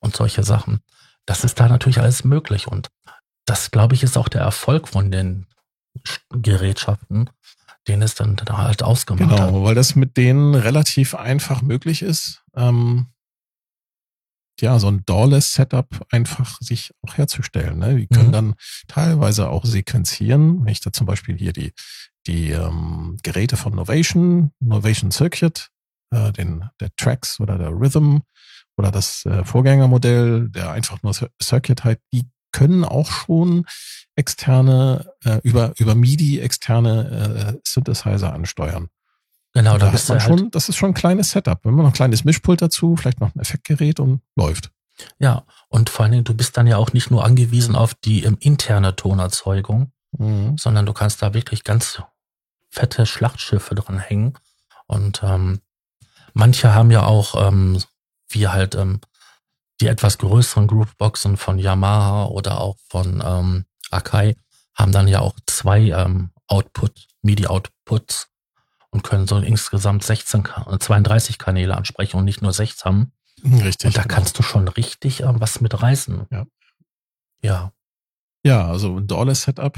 [0.00, 0.80] und solche Sachen.
[1.26, 2.88] Das ist da natürlich alles möglich und
[3.46, 5.46] das, glaube ich, ist auch der Erfolg von den
[6.30, 7.30] Gerätschaften,
[7.86, 9.48] den es dann da halt ausgemacht genau, hat.
[9.48, 12.42] Genau, weil das mit denen relativ einfach möglich ist.
[12.54, 13.06] Ähm,
[14.60, 17.78] ja, so ein Doorless-Setup einfach sich auch herzustellen.
[17.78, 17.96] Ne?
[17.96, 18.32] Die können mhm.
[18.32, 18.54] dann
[18.86, 20.64] teilweise auch sequenzieren.
[20.64, 21.72] Wenn ich da zum Beispiel hier die,
[22.26, 25.70] die ähm, Geräte von Novation, Novation Circuit,
[26.10, 28.18] äh, den, der Tracks oder der Rhythm
[28.76, 33.66] oder das äh, Vorgängermodell, der einfach nur Circuit halt, die können auch schon
[34.16, 38.88] externe, äh, über, über MIDI externe äh, Synthesizer ansteuern.
[39.58, 41.58] Genau, da, da bist du halt schon, das ist schon ein kleines Setup.
[41.64, 44.70] Wenn man noch ein kleines Mischpult dazu, vielleicht noch ein Effektgerät und läuft.
[45.18, 48.22] Ja, und vor allen Dingen, du bist dann ja auch nicht nur angewiesen auf die
[48.22, 50.56] ähm, interne Tonerzeugung, mhm.
[50.56, 52.00] sondern du kannst da wirklich ganz
[52.70, 54.34] fette Schlachtschiffe dran hängen.
[54.86, 55.60] Und ähm,
[56.34, 57.82] manche haben ja auch ähm,
[58.28, 59.00] wie halt ähm,
[59.80, 64.36] die etwas größeren Grooveboxen von Yamaha oder auch von ähm, Akai
[64.76, 68.28] haben dann ja auch zwei ähm, Output, MIDI-Outputs
[68.90, 70.48] und können so insgesamt 16,
[70.78, 73.12] 32 Kanäle ansprechen und nicht nur 16.
[73.44, 73.86] Richtig.
[73.86, 74.14] Und da genau.
[74.14, 76.26] kannst du schon richtig äh, was mit reißen.
[76.30, 76.46] Ja.
[77.42, 77.72] Ja.
[78.44, 79.76] Ja, also ein Dollar-Setup,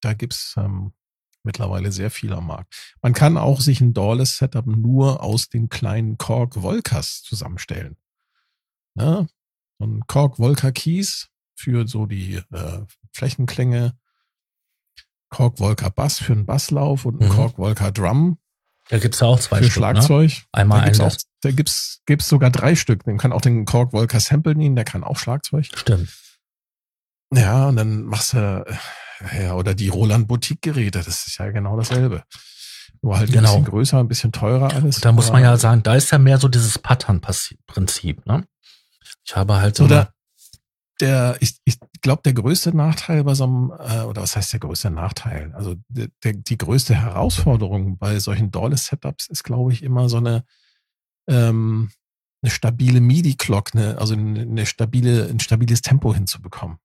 [0.00, 0.92] da gibt's ähm,
[1.42, 2.96] mittlerweile sehr viel am Markt.
[3.02, 7.96] Man kann auch sich ein Doorless Setup nur aus den kleinen Korg Volkas zusammenstellen.
[8.94, 9.26] Ja,
[9.78, 12.80] so ein Korg Volca Keys für so die äh,
[13.12, 13.96] Flächenklänge,
[15.30, 17.32] Korg Volca Bass für einen Basslauf und ein mhm.
[17.32, 18.38] Korg Volca Drum.
[18.88, 19.90] Da gibt's ja auch zwei für Stück, ne?
[19.90, 20.30] Schlagzeug.
[20.30, 20.42] Ne?
[20.52, 23.04] Einmal da gibt's, auch, da gibt's, gibt's sogar drei Stück.
[23.04, 25.66] Den kann auch den Korg Volca Sample nehmen, der kann auch Schlagzeug.
[25.74, 26.08] Stimmt.
[27.34, 28.64] Ja, und dann machst du
[29.36, 32.22] ja, oder die Roland Boutique Geräte, das ist ja genau dasselbe.
[33.02, 33.48] Nur halt genau.
[33.50, 34.96] ein bisschen größer, ein bisschen teurer alles.
[34.96, 38.44] Und da muss man ja sagen, da ist ja mehr so dieses Pattern-Prinzip, ne?
[39.24, 39.84] Ich habe halt so.
[39.84, 40.12] Oder
[41.00, 44.60] der, ich, ich glaube, der größte Nachteil bei so einem, äh, oder was heißt der
[44.60, 45.52] größte Nachteil?
[45.54, 50.44] Also der, der, die größte Herausforderung bei solchen Doorless-Setups ist, glaube ich, immer so eine,
[51.28, 51.90] ähm,
[52.42, 56.78] eine stabile MIDI-Clock, ne, also eine, eine stabile, ein stabiles Tempo hinzubekommen.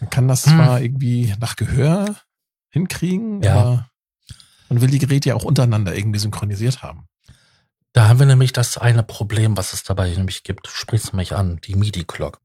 [0.00, 0.54] Man kann das hm.
[0.54, 2.16] zwar irgendwie nach Gehör
[2.70, 3.54] hinkriegen, ja.
[3.54, 3.90] aber
[4.68, 7.06] man will die Geräte ja auch untereinander irgendwie synchronisiert haben.
[7.92, 10.66] Da haben wir nämlich das eine Problem, was es dabei nämlich gibt.
[10.66, 12.40] Du sprichst mich an, die MIDI-Clock.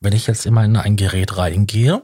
[0.00, 2.02] Wenn ich jetzt immer in ein Gerät reingehe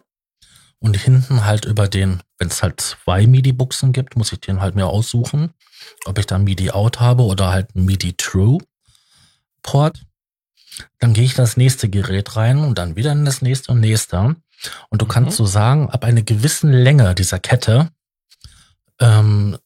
[0.78, 4.74] und hinten halt über den, wenn es halt zwei MIDI-Buchsen gibt, muss ich den halt
[4.74, 5.54] mir aussuchen,
[6.04, 10.02] ob ich da MIDI-Out habe oder halt MIDI-True-Port.
[10.98, 13.80] Dann gehe ich in das nächste Gerät rein und dann wieder in das nächste und
[13.80, 14.36] nächste.
[14.90, 15.10] Und du mhm.
[15.10, 17.90] kannst so sagen, ab einer gewissen Länge dieser Kette
[19.00, 19.56] ähm,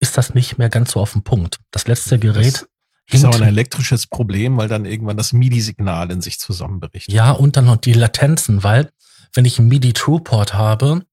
[0.00, 1.58] ist das nicht mehr ganz so auf den Punkt.
[1.70, 2.66] Das letzte Gerät das
[3.10, 7.12] ist aber ein elektrisches Problem, weil dann irgendwann das MIDI-Signal in sich zusammenbricht.
[7.12, 8.90] Ja, und dann noch die Latenzen, weil
[9.34, 11.04] wenn ich einen MIDI-True-Port habe,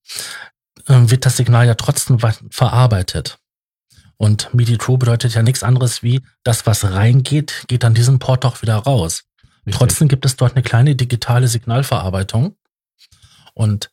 [0.88, 2.18] ähm, wird das Signal ja trotzdem
[2.50, 3.40] verarbeitet.
[4.18, 8.62] Und MIDI-True bedeutet ja nichts anderes wie, das, was reingeht, geht an diesem Port auch
[8.62, 9.24] wieder raus.
[9.66, 9.76] Richtig.
[9.76, 12.56] Trotzdem gibt es dort eine kleine digitale Signalverarbeitung.
[13.54, 13.92] Und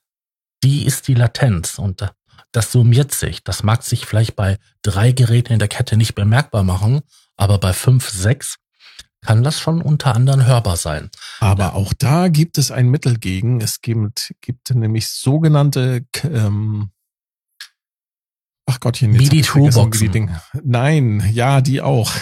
[0.62, 1.78] die ist die Latenz.
[1.78, 2.06] Und
[2.52, 3.42] das summiert sich.
[3.42, 7.00] Das mag sich vielleicht bei drei Geräten in der Kette nicht bemerkbar machen,
[7.38, 8.56] aber bei fünf, sechs
[9.22, 11.10] kann das schon unter anderem hörbar sein.
[11.40, 13.60] Aber auch da gibt es ein Mittel gegen.
[13.60, 16.90] Es gibt, gibt nämlich sogenannte ähm,
[18.70, 20.30] Ach Gottchen, jetzt MIDI-Through-Boxen.
[20.62, 22.12] Nein, ja, die auch.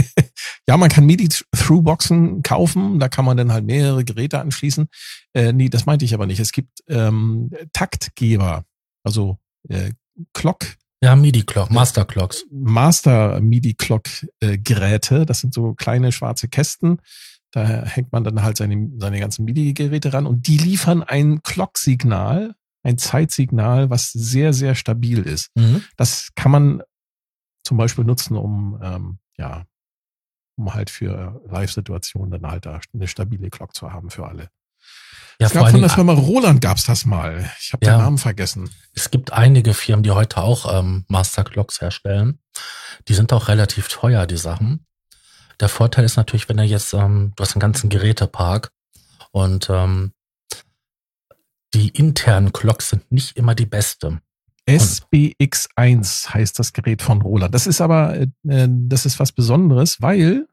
[0.66, 4.88] ja, man kann MIDI-Through-Boxen kaufen, da kann man dann halt mehrere Geräte anschließen.
[5.34, 6.40] Äh, nee, das meinte ich aber nicht.
[6.40, 8.64] Es gibt ähm, Taktgeber,
[9.04, 9.36] also
[9.68, 9.90] äh,
[10.32, 10.64] Clock.
[11.02, 12.46] Ja, MIDI-Clock, Master-Clocks.
[12.52, 15.26] Master-MIDI-Clock-Geräte.
[15.26, 17.00] Das sind so kleine schwarze Kästen.
[17.50, 22.54] Da hängt man dann halt seine, seine ganzen MIDI-Geräte ran und die liefern ein Clock-Signal,
[22.84, 25.50] ein Zeitsignal, was sehr, sehr stabil ist.
[25.56, 25.82] Mhm.
[25.96, 26.84] Das kann man
[27.64, 29.66] zum Beispiel nutzen, um, ähm, ja,
[30.56, 34.50] um halt für Live-Situationen dann halt da eine stabile Clock zu haben für alle.
[35.42, 37.50] Ja, es gab von der Firma Roland gab's das mal.
[37.60, 38.70] Ich habe ja, den Namen vergessen.
[38.94, 42.38] Es gibt einige Firmen, die heute auch ähm, Master Clocks herstellen.
[43.08, 44.86] Die sind auch relativ teuer, die Sachen.
[45.58, 48.70] Der Vorteil ist natürlich, wenn du jetzt, ähm, du hast einen ganzen Gerätepark
[49.32, 50.12] und ähm,
[51.74, 54.20] die internen Clocks sind nicht immer die beste.
[54.68, 57.52] SBX1 heißt das Gerät von Roland.
[57.52, 60.46] Das ist aber, äh, das ist was Besonderes, weil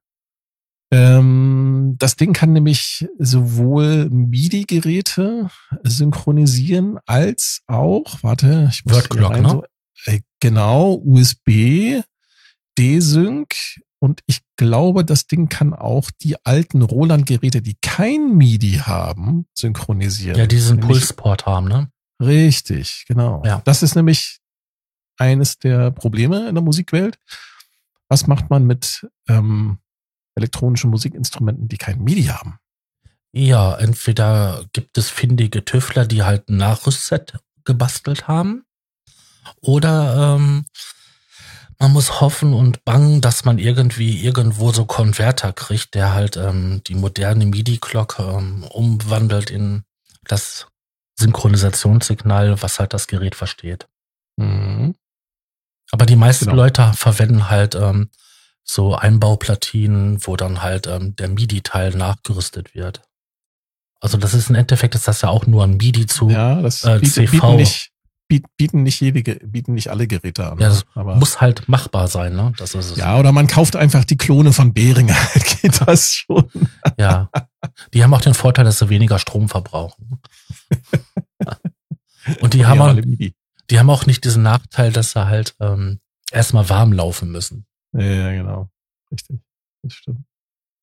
[0.92, 5.50] ähm, das Ding kann nämlich sowohl MIDI-Geräte
[5.84, 9.50] synchronisieren als auch, warte, ich muss Wordclock, rein, ne?
[9.50, 9.64] So,
[10.06, 12.02] äh, genau, USB,
[12.78, 13.56] D-Sync
[14.00, 20.40] und ich glaube, das Ding kann auch die alten Roland-Geräte, die kein MIDI haben, synchronisieren.
[20.40, 21.92] Ja, diesen Pulsport haben, ne?
[22.22, 23.44] Richtig, genau.
[23.46, 23.62] Ja.
[23.66, 24.40] Das ist nämlich
[25.18, 27.18] eines der Probleme in der Musikwelt.
[28.08, 29.80] Was macht man mit ähm,
[30.40, 32.58] elektronischen Musikinstrumenten, die kein MIDI haben?
[33.32, 38.64] Ja, entweder gibt es findige Tüftler, die halt ein Nachrüstset gebastelt haben,
[39.62, 40.66] oder ähm,
[41.80, 46.82] man muss hoffen und bangen, dass man irgendwie irgendwo so Konverter kriegt, der halt ähm,
[46.88, 49.84] die moderne MIDI-Glocke ähm, umwandelt in
[50.26, 50.68] das
[51.18, 53.88] Synchronisationssignal, was halt das Gerät versteht.
[54.38, 54.96] Mhm.
[55.92, 56.58] Aber die meisten genau.
[56.64, 58.10] Leute verwenden halt ähm,
[58.74, 63.02] so Einbauplatinen, wo dann halt ähm, der MIDI-Teil nachgerüstet wird.
[64.00, 66.84] Also das ist im Endeffekt ist das ja auch nur ein MIDI zu ja, das
[66.86, 67.56] äh, bietet, CV.
[67.56, 67.92] Nicht,
[68.28, 70.60] bieten nicht jede, bieten nicht alle Geräte an.
[70.60, 72.54] Ja, das aber muss halt machbar sein, ne?
[72.58, 72.98] Das ist es.
[72.98, 75.18] Ja, oder man kauft einfach die Klone von Behringer,
[75.62, 76.50] geht das schon.
[76.98, 77.30] Ja.
[77.94, 80.22] Die haben auch den Vorteil, dass sie weniger Strom verbrauchen.
[82.42, 82.96] Und die haben, auch,
[83.70, 86.00] die haben auch nicht diesen Nachteil, dass sie halt ähm,
[86.32, 87.66] erstmal warm laufen müssen.
[87.94, 88.70] Ja, genau.
[89.12, 89.40] Richtig.
[89.84, 90.26] Das stimmt.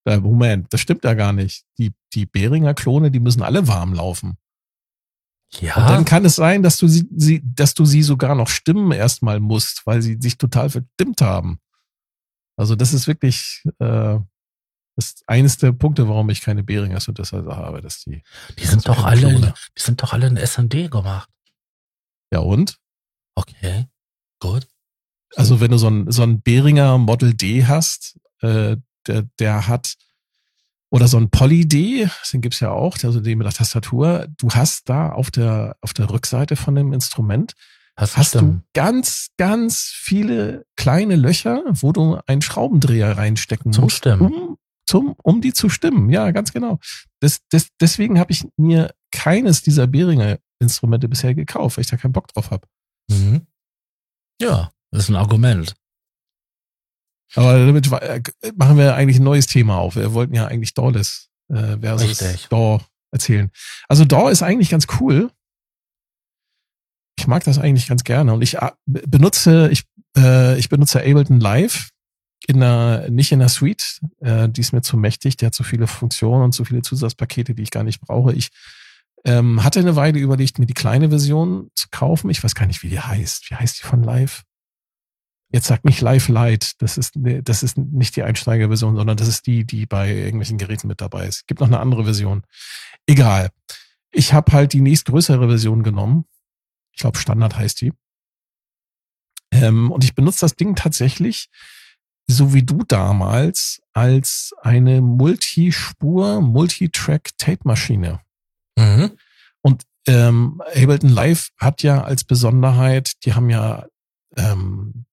[0.07, 1.65] Äh, Moment, das stimmt ja gar nicht.
[1.79, 4.39] Die, die Behringer Klone, die müssen alle warm laufen.
[5.61, 5.77] Ja.
[5.77, 8.93] Und dann kann es sein, dass du sie, sie, dass du sie sogar noch stimmen
[8.93, 11.61] erstmal musst, weil sie sich total verstimmt haben.
[12.57, 14.19] Also das ist wirklich äh,
[14.97, 18.23] das ist eines der Punkte, warum ich keine Behringer Synthesizer habe, dass die.
[18.59, 19.55] Die sind doch alle, Klone.
[19.77, 21.29] die sind doch alle in SND gemacht.
[22.33, 22.79] Ja und?
[23.35, 23.87] Okay,
[24.41, 24.67] gut.
[25.37, 29.95] Also wenn du so ein, so ein Behringer Model D hast, äh, der, der hat
[30.91, 34.27] oder so ein Poly D, den gibt's ja auch, also den mit der Tastatur.
[34.39, 37.55] Du hast da auf der auf der Rückseite von dem Instrument
[37.97, 43.99] hast, hast du ganz ganz viele kleine Löcher, wo du einen Schraubendreher reinstecken zum musst,
[43.99, 44.21] Stimmen.
[44.23, 46.09] um zum um die zu stimmen.
[46.09, 46.79] Ja, ganz genau.
[47.21, 51.97] Das, das, deswegen habe ich mir keines dieser Behringer Instrumente bisher gekauft, weil ich da
[51.97, 52.67] keinen Bock drauf habe.
[53.11, 53.47] Mhm.
[54.41, 54.71] Ja.
[54.97, 55.75] Das ist ein Argument.
[57.35, 58.23] Aber damit äh,
[58.55, 59.97] machen wir eigentlich ein neues Thema auf.
[59.97, 62.47] Wir wollten ja eigentlich Dawless äh, versus Richtig.
[62.49, 62.81] Daw
[63.11, 63.51] erzählen.
[63.89, 65.31] Also Daw ist eigentlich ganz cool.
[67.19, 69.85] Ich mag das eigentlich ganz gerne und ich äh, benutze ich
[70.17, 71.91] äh, ich benutze Ableton Live
[72.47, 74.01] in der nicht in der Suite.
[74.21, 75.37] Äh, die ist mir zu mächtig.
[75.37, 78.33] Die hat zu viele Funktionen und zu viele Zusatzpakete, die ich gar nicht brauche.
[78.33, 78.49] Ich
[79.27, 82.31] Ähm, hatte eine Weile überlegt, mir die kleine Version zu kaufen.
[82.31, 83.51] Ich weiß gar nicht, wie die heißt.
[83.51, 84.45] Wie heißt die von Live?
[85.57, 86.73] Jetzt sagt nicht Live Lite.
[86.77, 90.87] Das ist, das ist nicht die Einsteigerversion, sondern das ist die, die bei irgendwelchen Geräten
[90.87, 91.47] mit dabei ist.
[91.47, 92.43] Gibt noch eine andere Version.
[93.07, 93.49] Egal.
[94.11, 96.27] Ich habe halt die nächstgrößere Version genommen.
[96.93, 97.95] Ich glaube, Standard heißt die.
[99.51, 101.49] Ähm, und ich benutze das Ding tatsächlich,
[102.27, 108.21] so wie du damals, als eine Multispur, Multitrack-Tape-Maschine.
[108.77, 109.13] Mhm.
[109.63, 113.87] Und ähm, Ableton Live hat ja als Besonderheit, die haben ja
[114.37, 115.07] ähm,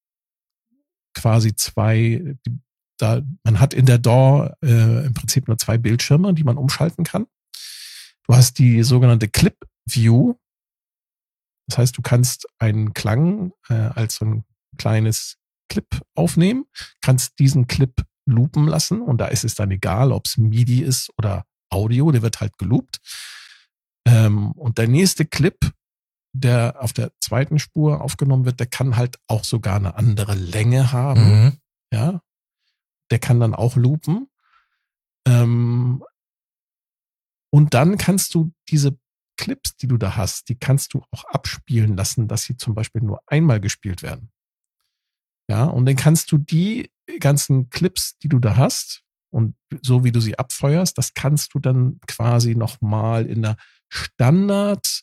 [1.14, 2.36] quasi zwei,
[2.98, 7.04] da, man hat in der DAW äh, im Prinzip nur zwei Bildschirme, die man umschalten
[7.04, 7.28] kann.
[8.28, 10.36] Du hast die sogenannte Clip View.
[11.68, 14.44] Das heißt, du kannst einen Klang äh, als so ein
[14.78, 15.38] kleines
[15.70, 16.66] Clip aufnehmen,
[17.02, 17.94] kannst diesen Clip
[18.26, 22.22] loopen lassen und da ist es dann egal, ob es MIDI ist oder Audio, der
[22.22, 23.00] wird halt geloopt.
[24.06, 25.58] Ähm, und der nächste Clip,
[26.34, 30.92] der auf der zweiten Spur aufgenommen wird, der kann halt auch sogar eine andere Länge
[30.92, 31.22] haben.
[31.22, 31.58] Mhm.
[31.92, 32.22] Ja.
[33.12, 34.28] Der kann dann auch loopen.
[35.28, 36.04] Ähm,
[37.52, 38.98] und dann kannst du diese
[39.38, 43.02] Clips, die du da hast, die kannst du auch abspielen lassen, dass sie zum Beispiel
[43.02, 44.32] nur einmal gespielt werden.
[45.50, 50.12] Ja, und dann kannst du die ganzen Clips, die du da hast, und so wie
[50.12, 53.58] du sie abfeuerst, das kannst du dann quasi nochmal in der
[53.90, 55.02] Standard,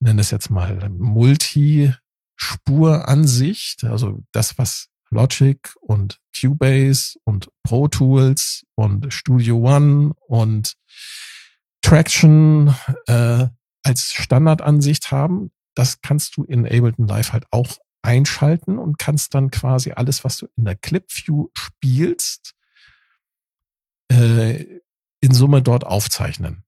[0.00, 9.12] nenne es jetzt mal Multi-Spuransicht, also das, was Logic und Cubase und Pro Tools und
[9.12, 10.74] Studio One und
[11.82, 12.74] Traction
[13.06, 13.46] äh,
[13.84, 19.50] als Standardansicht haben, das kannst du in Ableton Live halt auch einschalten und kannst dann
[19.50, 22.54] quasi alles, was du in der Clip View spielst,
[24.10, 24.64] äh,
[25.20, 26.65] in Summe dort aufzeichnen.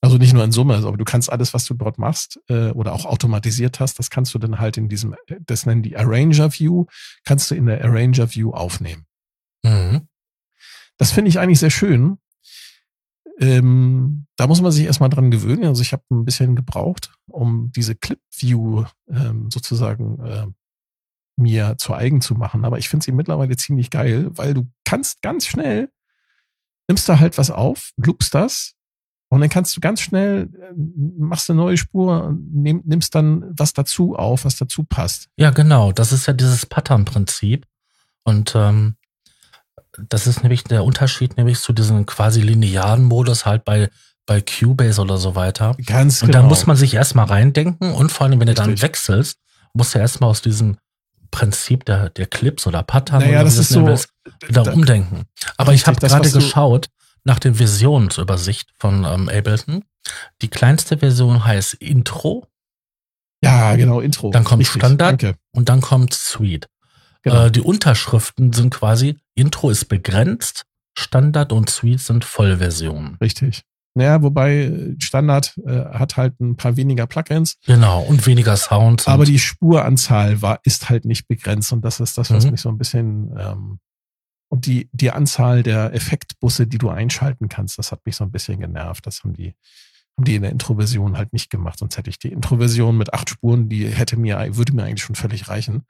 [0.00, 2.92] Also nicht nur in Summe, aber du kannst alles, was du dort machst äh, oder
[2.92, 6.86] auch automatisiert hast, das kannst du dann halt in diesem, das nennen die Arranger View,
[7.24, 9.06] kannst du in der Arranger View aufnehmen.
[9.64, 10.06] Mhm.
[10.98, 12.18] Das finde ich eigentlich sehr schön.
[13.40, 15.64] Ähm, da muss man sich erstmal dran gewöhnen.
[15.64, 20.46] Also ich habe ein bisschen gebraucht, um diese Clip View ähm, sozusagen äh,
[21.36, 22.64] mir zu eigen zu machen.
[22.64, 25.90] Aber ich finde sie mittlerweile ziemlich geil, weil du kannst ganz schnell,
[26.88, 28.77] nimmst da halt was auf, loopst das
[29.30, 30.72] und dann kannst du ganz schnell, äh,
[31.18, 35.28] machst eine neue Spur, nimm, nimmst dann was dazu auf, was dazu passt.
[35.36, 35.92] Ja, genau.
[35.92, 37.66] Das ist ja dieses Pattern-Prinzip.
[38.24, 38.96] Und ähm,
[40.08, 43.90] das ist nämlich der Unterschied nämlich zu diesem quasi linearen Modus halt bei
[44.28, 45.74] bei Cubase oder so weiter.
[45.86, 46.26] Ganz genau.
[46.26, 48.64] Und da muss man sich erstmal reindenken und vor allem, wenn Richtig.
[48.64, 49.38] du dann wechselst,
[49.72, 50.76] musst du erstmal aus diesem
[51.30, 54.10] Prinzip der, der Clips oder Pattern naja, oder das ist so, willst,
[54.46, 55.24] wieder da, umdenken.
[55.56, 56.88] Aber Richtig, ich habe gerade geschaut,
[57.28, 59.84] nach der Versionsübersicht von ähm, Ableton.
[60.42, 62.46] Die kleinste Version heißt Intro.
[63.44, 64.30] Ja, genau, Intro.
[64.30, 65.38] Dann kommt Richtig, Standard danke.
[65.54, 66.68] und dann kommt Suite.
[67.22, 67.46] Genau.
[67.46, 70.64] Äh, die Unterschriften sind quasi, Intro ist begrenzt,
[70.98, 73.16] Standard und Suite sind Vollversionen.
[73.20, 73.62] Richtig.
[73.94, 77.56] Naja, wobei Standard äh, hat halt ein paar weniger Plugins.
[77.66, 79.06] Genau, und weniger Sounds.
[79.06, 82.52] Aber die Spuranzahl war, ist halt nicht begrenzt und das ist das, was mhm.
[82.52, 83.78] mich so ein bisschen ähm,
[84.48, 88.32] und die, die Anzahl der Effektbusse, die du einschalten kannst, das hat mich so ein
[88.32, 89.06] bisschen genervt.
[89.06, 89.54] Das haben die,
[90.16, 91.78] haben die in der Introversion halt nicht gemacht.
[91.78, 95.16] Sonst hätte ich die Introversion mit acht Spuren, die hätte mir, würde mir eigentlich schon
[95.16, 95.84] völlig reichen.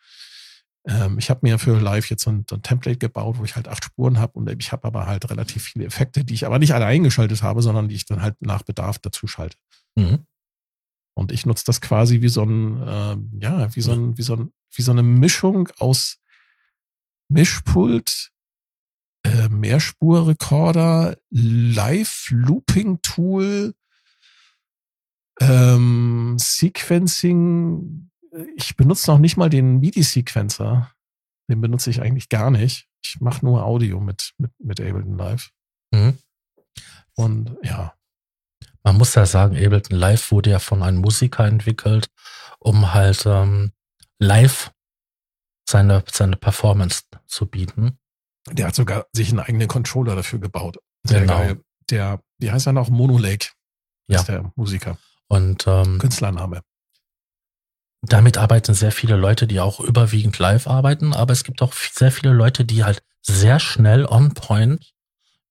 [0.86, 3.54] Ähm, ich habe mir für Live jetzt so ein, so ein, Template gebaut, wo ich
[3.54, 6.58] halt acht Spuren habe und ich habe aber halt relativ viele Effekte, die ich aber
[6.58, 9.56] nicht alle eingeschaltet habe, sondern die ich dann halt nach Bedarf dazu schalte.
[9.94, 10.26] Mhm.
[11.14, 14.34] Und ich nutze das quasi wie so ein, äh, ja, wie so ein, wie so
[14.36, 16.18] ein, wie so eine Mischung aus
[17.28, 18.30] Mischpult,
[19.38, 23.74] äh, Mehrspurrekorder, Live-Looping-Tool,
[25.40, 28.10] ähm, Sequencing.
[28.56, 30.92] Ich benutze noch nicht mal den MIDI-Sequencer.
[31.48, 32.88] Den benutze ich eigentlich gar nicht.
[33.02, 35.50] Ich mache nur Audio mit, mit, mit Ableton Live.
[35.92, 36.18] Mhm.
[37.14, 37.94] Und ja.
[38.82, 42.08] Man muss ja sagen, Ableton Live wurde ja von einem Musiker entwickelt,
[42.58, 43.72] um halt ähm,
[44.18, 44.72] live
[45.68, 47.98] seine, seine Performance zu bieten.
[48.52, 50.78] Der hat sogar sich einen eigenen Controller dafür gebaut.
[51.04, 51.38] Sehr genau.
[51.38, 51.60] geil.
[51.90, 52.90] Der, wie heißt er noch?
[52.90, 53.50] Monolake.
[54.08, 54.20] Ja.
[54.20, 54.98] Ist der Musiker.
[55.28, 56.62] Und ähm, Künstlername.
[58.02, 62.12] Damit arbeiten sehr viele Leute, die auch überwiegend live arbeiten, aber es gibt auch sehr
[62.12, 64.94] viele Leute, die halt sehr schnell on point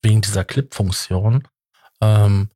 [0.02, 1.48] wegen dieser Clip-Funktion
[2.02, 2.50] ähm,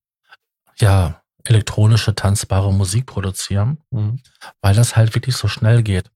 [0.77, 4.21] ja elektronische tanzbare Musik produzieren, mhm.
[4.61, 6.11] weil das halt wirklich so schnell geht.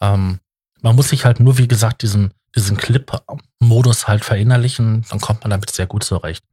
[0.00, 0.40] Ähm,
[0.80, 5.50] man muss sich halt nur, wie gesagt, diesen diesen Clip-Modus halt verinnerlichen, dann kommt man
[5.50, 6.44] damit sehr gut zurecht.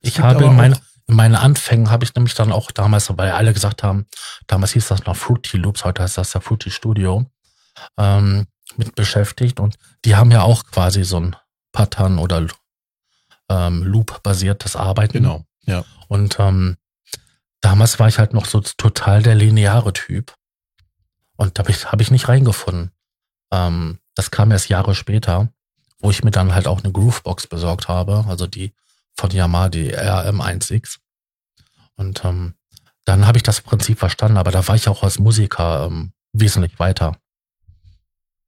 [0.00, 3.52] Ich habe in, meine, in meinen Anfängen habe ich nämlich dann auch damals, weil alle
[3.52, 4.06] gesagt haben,
[4.46, 7.26] damals hieß das noch Fruity Loops, heute heißt das ja Fruity Studio,
[7.96, 8.46] ähm,
[8.76, 11.36] mit beschäftigt und die haben ja auch quasi so ein
[11.72, 12.46] Pattern oder
[13.48, 15.14] ähm, Loop-basiertes Arbeiten.
[15.14, 15.84] Genau, ja.
[16.08, 16.76] Und ähm,
[17.60, 20.34] damals war ich halt noch so total der lineare Typ.
[21.36, 22.92] Und da habe ich, hab ich nicht reingefunden.
[23.52, 25.52] Ähm, das kam erst Jahre später,
[26.00, 28.72] wo ich mir dann halt auch eine Groovebox besorgt habe, also die
[29.14, 30.98] von Yamaha, die RM1X.
[31.96, 32.54] Und ähm,
[33.04, 36.78] dann habe ich das Prinzip verstanden, aber da war ich auch als Musiker ähm, wesentlich
[36.78, 37.16] weiter.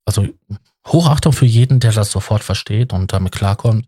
[0.04, 0.26] Also
[0.86, 3.86] Hochachtung für jeden, der das sofort versteht und damit klarkommt.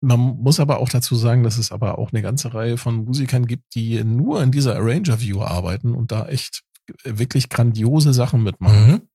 [0.00, 3.46] Man muss aber auch dazu sagen, dass es aber auch eine ganze Reihe von Musikern
[3.46, 6.62] gibt, die nur in dieser Arranger View arbeiten und da echt
[7.04, 8.86] wirklich grandiose Sachen mitmachen.
[8.86, 9.07] Mhm.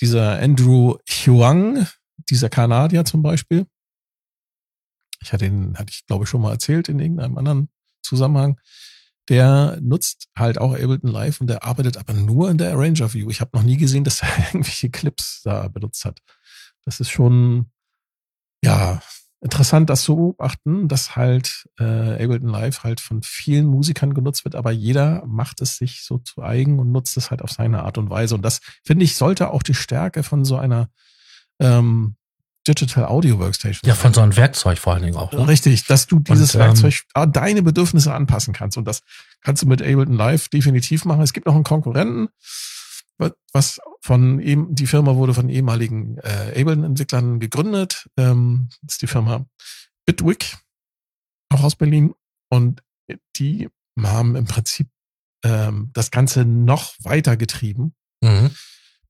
[0.00, 1.86] Dieser Andrew Huang,
[2.28, 3.66] dieser Kanadier zum Beispiel,
[5.22, 7.68] ich hatte ihn, hatte ich glaube ich schon mal erzählt in irgendeinem anderen
[8.02, 8.60] Zusammenhang,
[9.28, 13.30] der nutzt halt auch Ableton Live und der arbeitet aber nur in der Arranger View.
[13.30, 16.20] Ich habe noch nie gesehen, dass er irgendwelche Clips da benutzt hat.
[16.84, 17.70] Das ist schon,
[18.62, 19.02] ja,
[19.46, 21.84] interessant, das zu beobachten, dass halt äh,
[22.22, 26.42] Ableton Live halt von vielen Musikern genutzt wird, aber jeder macht es sich so zu
[26.42, 28.34] eigen und nutzt es halt auf seine Art und Weise.
[28.34, 30.88] Und das, finde ich, sollte auch die Stärke von so einer
[31.60, 32.16] ähm,
[32.66, 33.88] Digital Audio Workstation.
[33.88, 35.32] Ja, von so einem Werkzeug vor allen Dingen auch.
[35.32, 35.46] Ne?
[35.46, 38.76] Richtig, dass du dieses und, ähm, Werkzeug ähm, deine Bedürfnisse anpassen kannst.
[38.76, 39.02] Und das
[39.40, 41.22] kannst du mit Ableton Live definitiv machen.
[41.22, 42.28] Es gibt noch einen Konkurrenten,
[43.52, 48.08] was von eben, die Firma wurde von ehemaligen äh, Ableton-Entwicklern gegründet.
[48.16, 49.46] Ähm, das ist die Firma
[50.04, 50.56] Bitwig,
[51.48, 52.14] auch aus Berlin.
[52.50, 52.82] Und
[53.36, 53.68] die
[54.00, 54.88] haben im Prinzip
[55.44, 57.94] ähm, das Ganze noch weiter getrieben.
[58.22, 58.50] Mhm.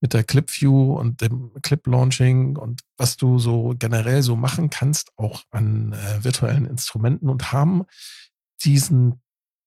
[0.00, 4.68] Mit der Clip View und dem Clip Launching und was du so generell so machen
[4.68, 7.84] kannst, auch an äh, virtuellen Instrumenten und haben
[8.62, 9.22] diesen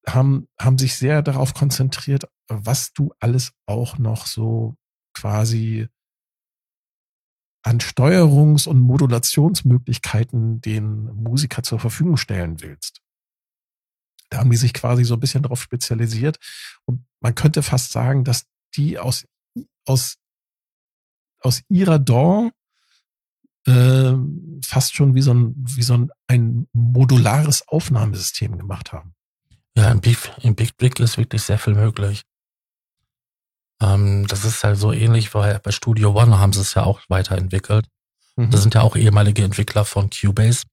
[0.07, 4.75] haben, haben sich sehr darauf konzentriert, was du alles auch noch so
[5.13, 5.87] quasi
[7.61, 13.01] an Steuerungs- und Modulationsmöglichkeiten den Musiker zur Verfügung stellen willst.
[14.29, 16.37] Da haben die sich quasi so ein bisschen darauf spezialisiert.
[16.85, 18.45] Und man könnte fast sagen, dass
[18.75, 19.27] die aus,
[19.85, 20.17] aus,
[21.41, 22.51] aus ihrer DAW
[23.65, 24.13] äh,
[24.65, 29.15] fast schon wie so ein, wie so ein, ein modulares Aufnahmesystem gemacht haben.
[29.79, 32.25] Ja, im Big, im Big Blick ist wirklich sehr viel möglich.
[33.81, 36.99] Ähm, das ist halt so ähnlich, weil bei Studio One haben sie es ja auch
[37.07, 37.87] weiterentwickelt.
[38.35, 38.51] Mhm.
[38.51, 40.63] Das sind ja auch ehemalige Entwickler von Cubase,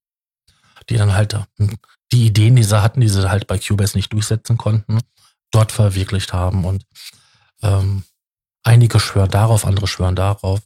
[0.88, 1.78] die dann halt hm,
[2.12, 4.98] die Ideen, die sie hatten, die sie halt bei Cubase nicht durchsetzen konnten,
[5.52, 6.64] dort verwirklicht haben.
[6.64, 6.84] Und
[7.62, 8.02] ähm,
[8.64, 10.62] einige schwören darauf, andere schwören darauf.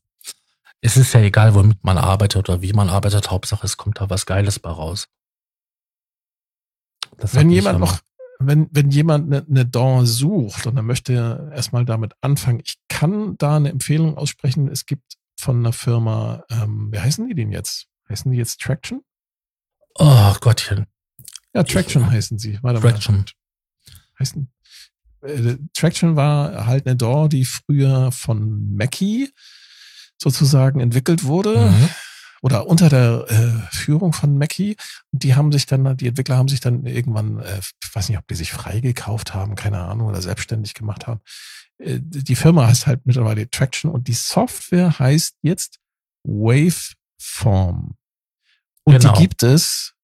[0.81, 3.31] Es ist ja egal, womit man arbeitet oder wie man arbeitet.
[3.31, 5.09] Hauptsache, es kommt da was Geiles bei raus.
[7.19, 7.99] Das Wenn jemand noch
[8.41, 13.37] wenn, wenn jemand eine, eine DAW sucht und er möchte erstmal damit anfangen, ich kann
[13.37, 14.69] da eine Empfehlung aussprechen.
[14.69, 17.87] Es gibt von einer Firma, ähm, wie heißen die denn jetzt?
[18.09, 19.03] Heißen die jetzt Traction?
[19.99, 20.87] Oh Gottchen.
[21.55, 22.59] Ja, Traction ich, heißen sie.
[22.63, 23.17] Warte Traction.
[23.17, 23.25] Mal.
[24.19, 24.51] Heißen,
[25.23, 29.31] äh, Traction war halt eine DAW, die früher von Mackie
[30.17, 31.71] sozusagen entwickelt wurde.
[31.71, 31.89] Mhm
[32.43, 34.77] oder unter der äh, Führung von Mackie.
[35.13, 38.27] Die haben sich dann, die Entwickler haben sich dann irgendwann, äh, ich weiß nicht, ob
[38.29, 41.21] die sich freigekauft haben, keine Ahnung, oder selbstständig gemacht haben.
[41.79, 45.79] Äh, die Firma heißt halt mittlerweile Traction und die Software heißt jetzt
[46.25, 47.97] Waveform.
[48.85, 49.13] Und genau.
[49.13, 49.95] die gibt es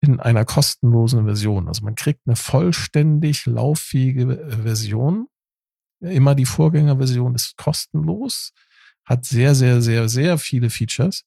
[0.00, 1.68] in einer kostenlosen Version.
[1.68, 5.28] Also man kriegt eine vollständig lauffähige äh, Version.
[6.00, 8.52] Immer die Vorgängerversion ist kostenlos,
[9.04, 11.24] hat sehr, sehr, sehr, sehr viele Features.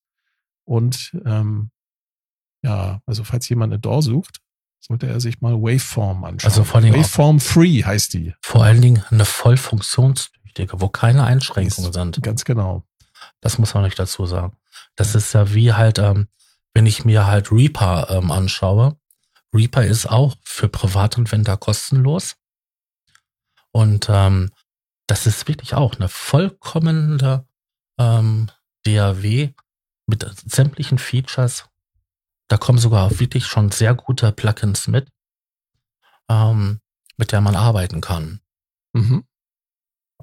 [0.66, 1.72] Und ähm,
[2.64, 4.42] ja, also falls jemand eine DAW sucht,
[4.80, 6.50] sollte er sich mal Waveform anschauen.
[6.50, 8.34] Also vor allem Waveform Free heißt die.
[8.42, 12.22] Vor allen Dingen eine voll funktionstüchtige, wo keine Einschränkungen sind.
[12.22, 12.84] Ganz genau.
[13.42, 14.58] Das muss man nicht dazu sagen.
[14.96, 16.28] Das ist ja wie halt, ähm,
[16.74, 18.98] wenn ich mir halt Reaper ähm, anschaue.
[19.54, 22.36] Reaper ist auch für Privatanwender kostenlos.
[23.72, 24.52] Und ähm,
[25.08, 27.48] das ist wirklich auch eine vollkommene
[28.00, 28.50] ähm,
[28.86, 29.54] DAW
[30.08, 31.66] mit sämtlichen Features.
[32.48, 35.12] Da kommen sogar wirklich schon sehr gute Plugins mit,
[36.30, 36.80] ähm,
[37.18, 38.42] mit der man arbeiten kann.
[38.94, 39.26] Mhm.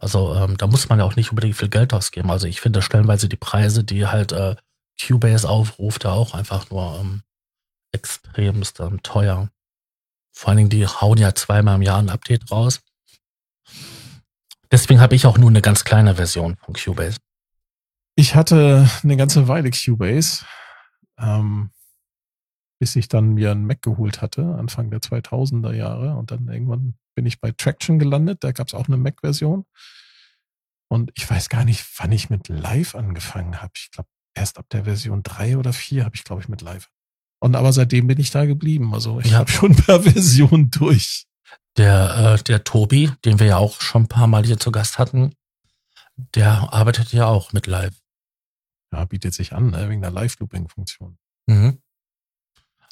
[0.00, 2.30] Also ähm, da muss man ja auch nicht unbedingt viel Geld ausgeben.
[2.30, 4.56] Also ich finde stellenweise die Preise, die halt äh,
[5.00, 7.22] Cubase aufruft, da auch einfach nur ähm,
[7.92, 9.50] extremst ähm, teuer.
[10.32, 12.80] Vor allen Dingen, die hauen ja zweimal im Jahr ein Update raus.
[14.70, 17.18] Deswegen habe ich auch nur eine ganz kleine Version von Cubase.
[18.14, 20.44] Ich hatte eine ganze Weile Cubase,
[21.18, 21.70] ähm,
[22.80, 26.16] bis ich dann mir einen Mac geholt hatte, Anfang der 2000er Jahre.
[26.16, 28.44] Und dann irgendwann bin ich bei Traction gelandet.
[28.44, 29.64] Da gab es auch eine Mac-Version.
[30.90, 33.72] Und ich weiß gar nicht, wann ich mit Live angefangen habe.
[33.76, 36.88] Ich glaube, erst ab der Version 3 oder 4 habe ich, glaube ich, mit Live.
[37.40, 38.92] Und aber seitdem bin ich da geblieben.
[38.94, 39.38] Also ich Ja.
[39.38, 41.24] habe schon per Version durch.
[41.78, 44.98] Der, äh, der Tobi, den wir ja auch schon ein paar Mal hier zu Gast
[44.98, 45.34] hatten,
[46.34, 47.94] der arbeitet ja auch mit Live.
[48.92, 51.18] Ja, bietet sich an, ne, wegen der Live-Looping-Funktion.
[51.46, 51.78] Mhm.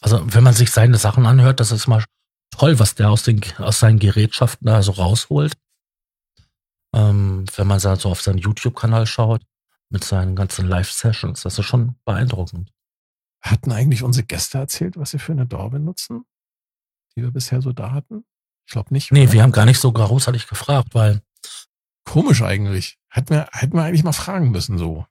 [0.00, 2.04] Also wenn man sich seine Sachen anhört, das ist mal
[2.50, 5.56] toll, was der aus, den, aus seinen Gerätschaften da so rausholt.
[6.94, 9.42] Ähm, wenn man so auf seinen YouTube-Kanal schaut,
[9.90, 12.72] mit seinen ganzen Live-Sessions, das ist schon beeindruckend.
[13.42, 16.24] Hatten eigentlich unsere Gäste erzählt, was sie für eine DAW benutzen,
[17.14, 18.24] die wir bisher so da hatten?
[18.66, 19.12] Ich glaube nicht.
[19.12, 19.32] Nee, oder?
[19.32, 21.22] wir haben gar nicht so großartig gefragt, weil
[22.10, 22.98] Komisch eigentlich.
[23.08, 25.06] Hätten wir, hätten wir eigentlich mal fragen müssen so.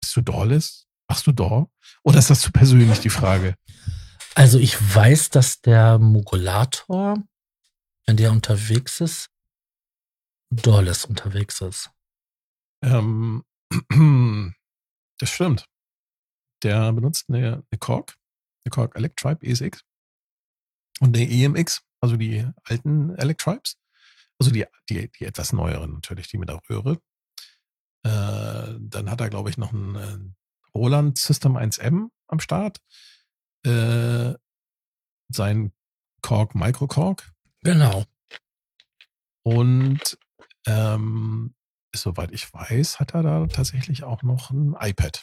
[0.00, 0.86] Bist du Dawless?
[1.10, 1.66] Machst du DAW?
[2.04, 3.56] Oder ist das zu persönlich die Frage?
[4.36, 7.16] Also ich weiß, dass der Mogulator,
[8.06, 9.28] wenn der unterwegs ist,
[10.50, 11.90] Dorles unterwegs ist.
[12.82, 13.44] Ähm,
[15.18, 15.66] das stimmt.
[16.62, 18.16] Der benutzt eine, eine Korg,
[18.64, 19.82] eine Korg Electribe ESX
[21.00, 23.76] und eine EMX, also die alten Electribes.
[24.38, 27.00] Also die, die, die etwas neueren natürlich, die mit der Röhre.
[28.02, 30.18] Äh, dann hat er, glaube ich, noch einen äh,
[30.74, 32.78] Roland System 1M am Start.
[33.64, 34.34] Äh,
[35.32, 35.72] sein
[36.22, 37.30] Korg Micro Korg
[37.62, 38.04] Genau.
[39.42, 40.18] und
[40.66, 41.54] ähm,
[41.94, 45.22] soweit ich weiß, hat er da tatsächlich auch noch ein iPad.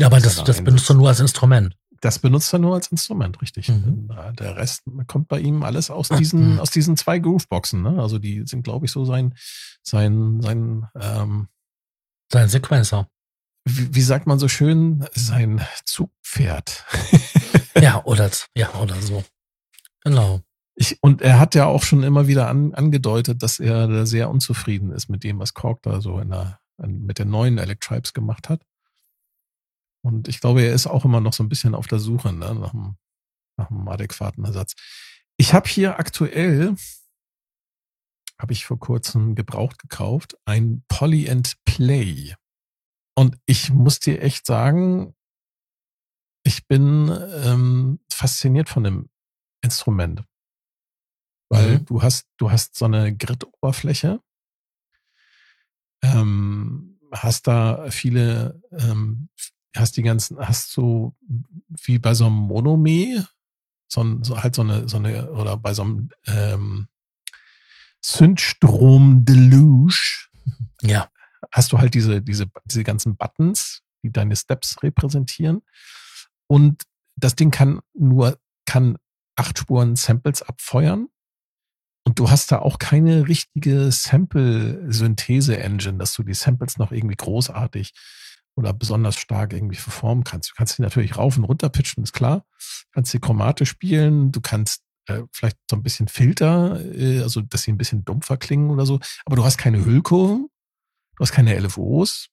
[0.00, 1.74] Ja, aber das, Da das benutzt du nur als Instrument.
[2.00, 3.68] Das benutzt er nur als Instrument, richtig.
[3.68, 4.08] Mhm.
[4.38, 6.60] Der Rest kommt bei ihm alles aus diesen, Mhm.
[6.60, 7.82] aus diesen zwei Grooveboxen.
[7.82, 8.00] Ne?
[8.00, 9.34] Also die sind, glaube ich, so sein,
[9.82, 11.48] sein, sein, ähm,
[12.30, 13.08] Sein Sequencer.
[13.64, 16.84] wie, wie sagt man so schön, sein Zugpferd.
[17.82, 19.24] Ja, oder, ja, oder so.
[20.02, 20.40] Genau.
[20.74, 24.30] Ich, und er hat ja auch schon immer wieder an, angedeutet, dass er da sehr
[24.30, 28.48] unzufrieden ist mit dem, was Korg da so in der, mit den neuen Electribes gemacht
[28.48, 28.62] hat.
[30.02, 32.54] Und ich glaube, er ist auch immer noch so ein bisschen auf der Suche ne,
[32.54, 32.96] nach, einem,
[33.56, 34.74] nach einem adäquaten Ersatz.
[35.36, 36.76] Ich habe hier aktuell,
[38.40, 42.34] habe ich vor kurzem gebraucht gekauft, ein Poly and Play.
[43.14, 45.14] Und ich muss dir echt sagen,
[46.42, 47.08] ich bin
[47.44, 49.08] ähm, fasziniert von dem
[49.60, 50.24] Instrument.
[51.48, 51.84] Weil Mhm.
[51.84, 54.20] du hast, du hast so eine Grid-Oberfläche,
[56.02, 59.28] ähm, hast da viele, ähm,
[59.76, 61.14] hast die ganzen, hast so
[61.68, 63.28] wie bei so einem Monome,
[63.88, 66.88] so, ein, so halt so eine, so eine, oder bei so einem ähm,
[68.00, 70.26] Synthstrom Deluge,
[70.82, 71.08] Ja.
[71.52, 75.62] Hast du halt diese, diese, diese ganzen Buttons, die deine Steps repräsentieren.
[76.46, 76.84] Und
[77.16, 78.96] das Ding kann nur, kann
[79.36, 81.08] acht Spuren Samples abfeuern.
[82.04, 87.92] Und du hast da auch keine richtige Sample-Synthese-Engine, dass du die Samples noch irgendwie großartig
[88.56, 90.50] oder besonders stark irgendwie verformen kannst.
[90.50, 92.44] Du kannst die natürlich rauf und runter pitchen, ist klar.
[92.58, 97.40] Du kannst sie chromatisch spielen, du kannst äh, vielleicht so ein bisschen Filter, äh, also
[97.40, 100.48] dass sie ein bisschen dumpfer klingen oder so, aber du hast keine Hüllkurven,
[101.18, 102.28] du hast keine LFOs,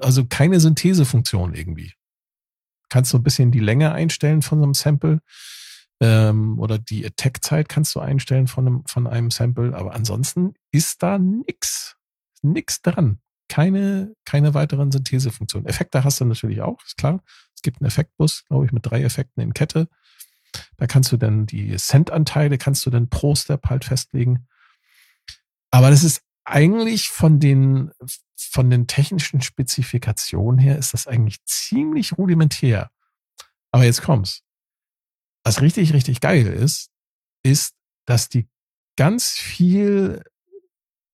[0.00, 1.92] also keine Synthesefunktion irgendwie.
[2.88, 5.20] Kannst so ein bisschen die Länge einstellen von so einem Sample
[6.00, 11.02] ähm, oder die Attack-Zeit kannst du einstellen von einem, von einem Sample, aber ansonsten ist
[11.02, 11.96] da nix,
[12.42, 13.20] nix dran.
[13.48, 15.68] Keine, keine weiteren Synthesefunktionen.
[15.68, 17.22] Effekte hast du natürlich auch, ist klar.
[17.54, 19.88] Es gibt einen Effektbus, glaube ich, mit drei Effekten in Kette.
[20.78, 24.46] Da kannst du dann die Cent-Anteile, kannst du dann pro Step halt festlegen.
[25.70, 27.90] Aber das ist eigentlich von den,
[28.36, 32.90] von den technischen Spezifikationen her ist das eigentlich ziemlich rudimentär.
[33.70, 34.42] Aber jetzt kommt's.
[35.42, 36.90] Was richtig, richtig geil ist,
[37.42, 37.74] ist,
[38.06, 38.48] dass die
[38.96, 40.22] ganz viel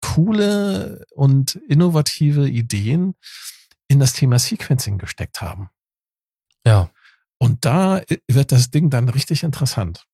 [0.01, 3.15] coole und innovative Ideen
[3.89, 5.71] in das Thema Sequencing gesteckt haben.
[6.65, 6.91] Ja.
[7.39, 10.07] Und da wird das Ding dann richtig interessant.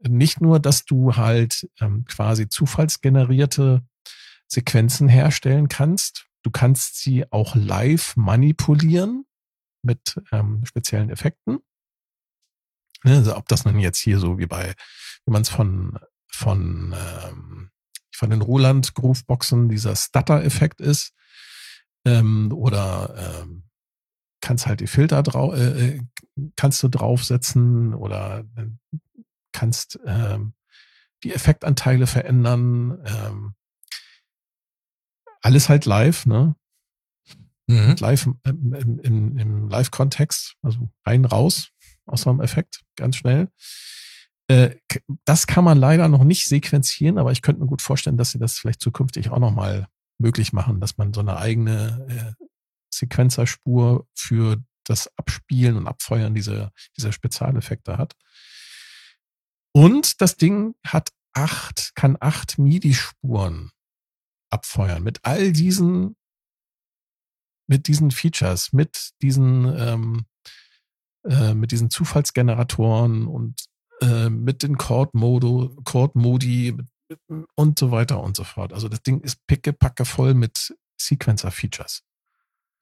[0.00, 3.82] Nicht nur, dass du halt ähm, quasi zufallsgenerierte
[4.48, 9.24] Sequenzen herstellen kannst, du kannst sie auch live manipulieren
[9.82, 11.58] mit ähm, speziellen Effekten.
[13.04, 14.74] Ne, Also ob das nun jetzt hier so wie bei,
[15.24, 15.98] wie man es von
[16.30, 17.70] von ähm,
[18.12, 21.12] von den Roland Grooveboxen dieser Stutter-Effekt ist,
[22.04, 23.64] ähm, oder ähm,
[24.40, 26.00] kannst halt die Filter drauf, äh, äh,
[26.56, 28.66] kannst du draufsetzen oder äh,
[29.52, 30.54] kannst ähm,
[31.24, 33.02] die Effektanteile verändern.
[35.40, 36.54] Alles halt live, ne?
[37.66, 37.96] Mhm.
[37.98, 41.70] Live im, im, im, im Live-Kontext, also rein, raus
[42.06, 43.48] aus so einem Effekt, ganz schnell.
[44.48, 44.76] Äh,
[45.26, 48.38] das kann man leider noch nicht sequenzieren, aber ich könnte mir gut vorstellen, dass sie
[48.38, 49.86] das vielleicht zukünftig auch nochmal
[50.18, 52.44] möglich machen, dass man so eine eigene äh,
[52.90, 58.14] Sequenzerspur für das Abspielen und Abfeuern dieser, dieser Spezialeffekte hat.
[59.72, 63.70] Und das Ding hat acht, kann acht MIDI-Spuren
[64.50, 66.16] abfeuern mit all diesen,
[67.66, 70.26] mit diesen Features, mit diesen, ähm,
[71.24, 73.66] äh, mit diesen Zufallsgeneratoren und
[74.00, 76.14] äh, mit den Chord-Modi, Chord
[77.56, 78.72] und so weiter und so fort.
[78.72, 82.02] Also das Ding ist pickepacke voll mit Sequencer-Features.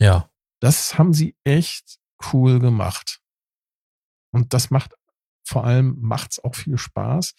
[0.01, 0.31] Ja.
[0.61, 1.99] Das haben sie echt
[2.33, 3.21] cool gemacht.
[4.33, 4.95] Und das macht
[5.47, 7.35] vor allem macht's auch viel Spaß,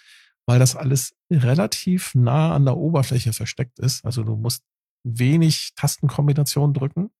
[0.47, 4.03] weil das alles relativ nah an der Oberfläche versteckt ist.
[4.05, 4.63] Also du musst
[5.03, 7.11] wenig Tastenkombinationen drücken.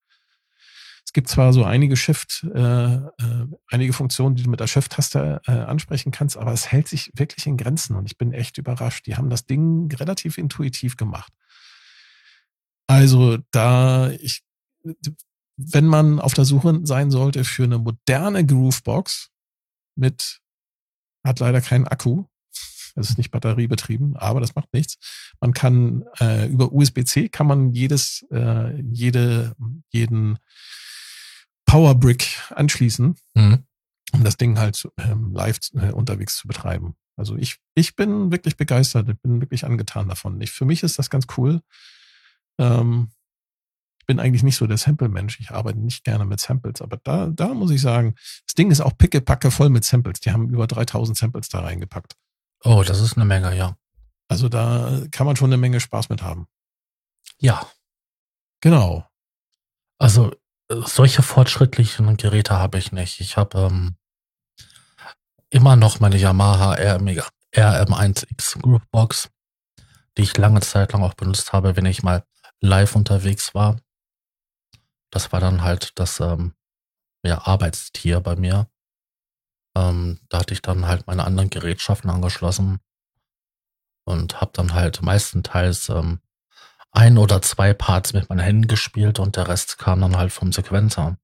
[1.06, 5.42] Es gibt zwar so einige Shift, äh, äh, einige Funktionen, die du mit der Shift-Taste
[5.46, 9.06] äh, ansprechen kannst, aber es hält sich wirklich in Grenzen und ich bin echt überrascht.
[9.08, 11.32] Die haben das Ding relativ intuitiv gemacht.
[12.88, 14.44] Also da ich,
[15.58, 19.32] wenn man auf der Suche sein sollte für eine moderne Groovebox
[19.96, 20.40] mit,
[21.26, 22.26] hat leider keinen Akku,
[22.98, 24.98] es ist nicht batteriebetrieben, aber das macht nichts.
[25.40, 29.56] Man kann äh, über USB-C kann man jedes, äh, jede,
[29.90, 30.40] jeden
[31.66, 33.64] Powerbrick anschließen, mhm.
[34.14, 36.96] um das Ding halt ähm, live äh, unterwegs zu betreiben.
[37.16, 40.40] Also ich, ich bin wirklich begeistert, ich bin wirklich angetan davon.
[40.42, 41.62] Ich, für mich ist das ganz cool.
[42.60, 43.10] Ähm,
[44.00, 45.40] ich bin eigentlich nicht so der Sample-Mensch.
[45.40, 48.82] Ich arbeite nicht gerne mit Samples, aber da, da muss ich sagen, das Ding ist
[48.82, 50.22] auch pickepacke voll mit Samples.
[50.22, 52.16] Die haben über 3000 Samples da reingepackt.
[52.64, 53.76] Oh, das ist eine Menge, ja.
[54.28, 56.48] Also da kann man schon eine Menge Spaß mit haben.
[57.40, 57.66] Ja.
[58.62, 59.08] Genau.
[60.00, 60.32] Also
[60.70, 63.22] solche fortschrittlichen Geräte habe ich nicht.
[63.22, 63.96] Ich habe ähm,
[65.50, 67.08] immer noch meine Yamaha RM,
[67.54, 69.30] RM1X Groupbox,
[70.18, 72.26] die ich lange Zeit lang auch benutzt habe, wenn ich mal
[72.60, 73.78] live unterwegs war.
[75.10, 76.54] Das war dann halt das ähm,
[77.24, 78.68] ja, Arbeitstier bei mir.
[79.78, 82.80] Ähm, da hatte ich dann halt meine anderen Gerätschaften angeschlossen
[84.06, 86.20] und habe dann halt meistenteils ähm,
[86.92, 90.52] ein oder zwei Parts mit meinen Händen gespielt und der Rest kam dann halt vom
[90.52, 91.18] Sequenzer.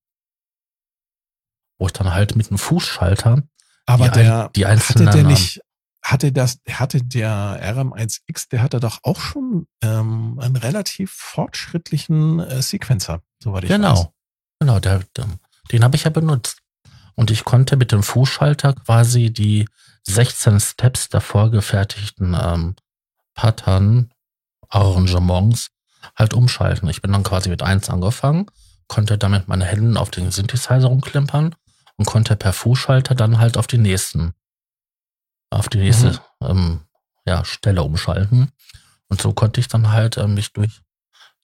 [1.80, 3.44] Wo ich dann halt mit einem Fußschalter
[3.86, 5.62] aber die, der, die einzelnen hatte der nicht,
[6.02, 12.62] hatte das, hatte der RM1X, der hatte doch auch schon ähm, einen relativ fortschrittlichen äh,
[12.62, 13.96] Sequencer, soweit ich genau.
[13.98, 14.08] weiß.
[14.60, 15.28] Genau, der, der,
[15.72, 16.63] den habe ich ja benutzt.
[17.16, 19.68] Und ich konnte mit dem Fußschalter quasi die
[20.04, 22.76] 16 Steps der vorgefertigten ähm,
[23.34, 24.12] Pattern
[24.70, 25.70] Arrangements
[26.16, 26.90] halt umschalten.
[26.90, 28.48] Ich bin dann quasi mit eins angefangen,
[28.88, 31.56] konnte damit meine Hände auf den Synthesizer rumklimpern
[31.98, 34.34] und konnte per Fußschalter dann halt auf die nächsten,
[35.50, 36.20] auf die nächste mhm.
[36.42, 36.80] ähm,
[37.26, 38.52] ja, Stelle umschalten.
[39.08, 40.82] Und so konnte ich dann halt äh, mich durch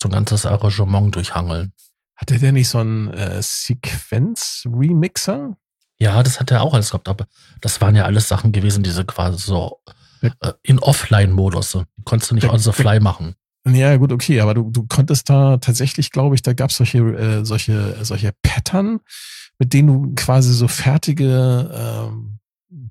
[0.02, 1.74] so ein ganzes Arrangement durchhangeln.
[2.20, 5.56] Hatte der nicht so einen äh, Sequenz-Remixer?
[6.00, 7.28] Ja, das hat er auch alles gehabt, aber
[7.62, 9.80] das waren ja alles Sachen gewesen, diese quasi so
[10.22, 10.32] äh,
[10.64, 11.72] in Offline-Modus.
[11.72, 13.36] Die konntest du nicht on the fly machen.
[13.66, 17.00] Ja, gut, okay, aber du, du konntest da tatsächlich, glaube ich, da gab es solche,
[17.00, 19.00] äh, solche, solche Pattern,
[19.58, 22.40] mit denen du quasi so fertige ähm,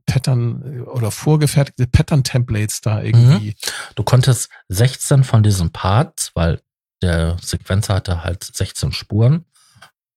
[0.06, 3.50] Pattern oder vorgefertigte Pattern-Templates da irgendwie.
[3.50, 3.54] Mhm.
[3.94, 6.62] Du konntest 16 von diesen Parts, weil
[7.02, 9.44] der Sequenzer hatte halt 16 Spuren.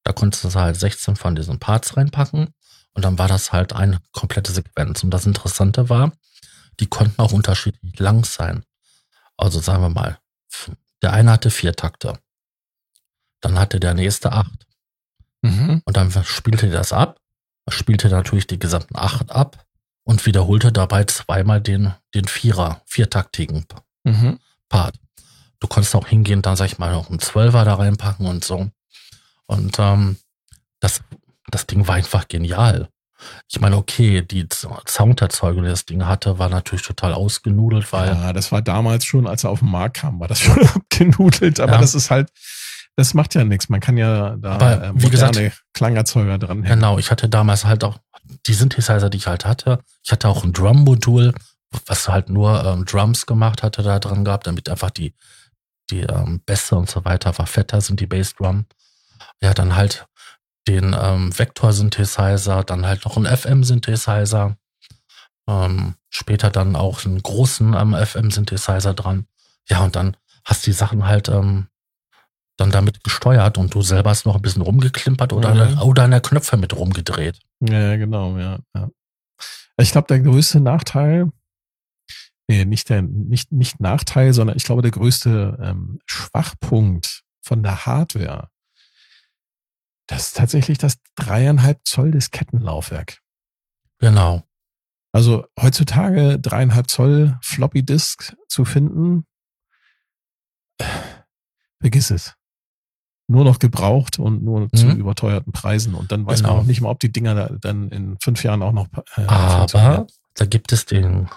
[0.04, 2.54] Da konntest du halt 16 von diesen Parts reinpacken
[2.94, 5.04] und dann war das halt eine komplette Sequenz.
[5.04, 6.12] Und das Interessante war,
[6.80, 8.64] die konnten auch unterschiedlich lang sein.
[9.38, 10.20] Also sagen wir mal,
[11.02, 12.20] der eine hatte vier Takte.
[13.40, 14.68] Dann hatte der nächste acht.
[15.42, 15.82] Mhm.
[15.86, 17.20] Und dann spielte er das ab,
[17.68, 19.66] spielte natürlich die gesamten acht ab
[20.04, 23.66] und wiederholte dabei zweimal den, den Vierer, viertaktigen
[24.04, 24.40] mhm.
[24.70, 25.01] Part.
[25.62, 28.70] Du konntest auch hingehen, dann sag ich mal, noch einen Zwölfer da reinpacken und so.
[29.46, 30.18] Und ähm,
[30.80, 31.02] das,
[31.50, 32.90] das Ding war einfach genial.
[33.50, 34.48] Ich meine, okay, die
[34.88, 38.10] Sounderzeugung, die das Ding hatte, war natürlich total ausgenudelt, weil.
[38.10, 41.60] Ja, das war damals schon, als er auf den Markt kam, war das schon abgenudelt,
[41.60, 41.82] aber ja.
[41.82, 42.30] das ist halt,
[42.96, 43.70] das macht ja nichts.
[43.70, 45.40] Man kann ja da aber, äh, wie gesagt,
[45.74, 48.00] Klangerzeuger dran Genau, ich hatte damals halt auch
[48.46, 49.80] die Synthesizer, die ich halt hatte.
[50.04, 51.34] Ich hatte auch ein Drum-Modul,
[51.86, 55.14] was halt nur ähm, Drums gemacht hatte, da dran gehabt, damit einfach die
[55.92, 58.66] die ähm, Bässe und so weiter war fetter sind, die Bassdrum.
[59.42, 60.06] Ja, dann halt
[60.68, 64.56] den ähm, Vektor-Synthesizer, dann halt noch einen FM-Synthesizer.
[65.48, 69.26] Ähm, später dann auch einen großen ähm, FM-Synthesizer dran.
[69.68, 71.68] Ja, und dann hast du die Sachen halt, ähm,
[72.58, 75.82] dann damit gesteuert und du selber hast noch ein bisschen rumgeklimpert oder, Mhm.
[75.82, 77.40] oder an der Knöpfe mit rumgedreht.
[77.60, 78.60] Ja, genau, ja.
[78.76, 78.90] ja.
[79.78, 81.30] Ich glaube, der größte Nachteil,
[82.52, 87.86] nee, nicht der, nicht, nicht Nachteil, sondern ich glaube, der größte ähm, Schwachpunkt von der
[87.86, 88.50] Hardware,
[90.08, 93.20] das ist tatsächlich das dreieinhalb Zoll Diskettenlaufwerk.
[94.00, 94.44] Genau.
[95.14, 99.26] Also heutzutage dreieinhalb Zoll Floppy Disk zu finden,
[100.80, 100.86] äh,
[101.82, 102.36] vergiss es.
[103.28, 104.98] Nur noch gebraucht und nur zu Mhm.
[104.98, 105.96] überteuerten Preisen.
[105.96, 106.62] Und dann weiß man Genau.
[106.62, 110.08] auch nicht mal, ob die Dinger da, dann in fünf Jahren auch noch äh, Aber
[110.36, 111.30] da gibt es den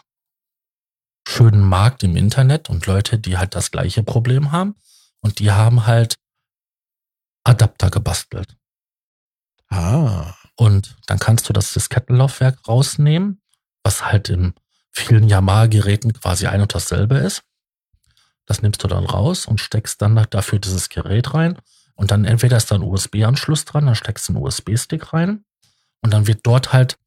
[1.26, 4.74] schönen Markt im Internet und Leute, die halt das gleiche Problem haben
[5.20, 6.16] und die haben halt
[7.44, 8.56] Adapter gebastelt.
[9.70, 13.40] Ah, Und dann kannst du das Diskettenlaufwerk rausnehmen,
[13.82, 14.54] was halt in
[14.92, 17.42] vielen Yamaha-Geräten quasi ein und dasselbe ist.
[18.46, 21.58] Das nimmst du dann raus und steckst dann dafür dieses Gerät rein.
[21.96, 25.44] Und dann entweder ist da ein USB-Anschluss dran, dann steckst du einen USB-Stick rein
[26.02, 26.98] und dann wird dort halt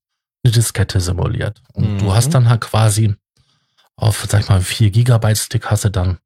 [0.44, 1.62] eine Diskette simuliert.
[1.74, 1.98] Und Mhm.
[2.00, 3.16] du hast dann halt quasi
[3.98, 6.20] auf, sag ich mal, 4 Gigabyte Stick hast du dann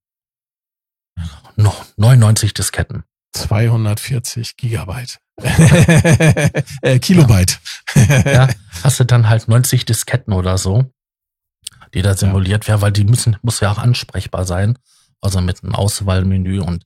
[1.55, 3.03] noch 99 Disketten.
[3.33, 5.19] 240 Gigabyte.
[6.81, 7.59] äh, Kilobyte.
[8.25, 8.49] ja,
[8.83, 10.91] hast du dann halt 90 Disketten oder so,
[11.93, 14.77] die da simuliert werden, weil die müssen, muss ja auch ansprechbar sein.
[15.21, 16.83] Also mit einem Auswahlmenü und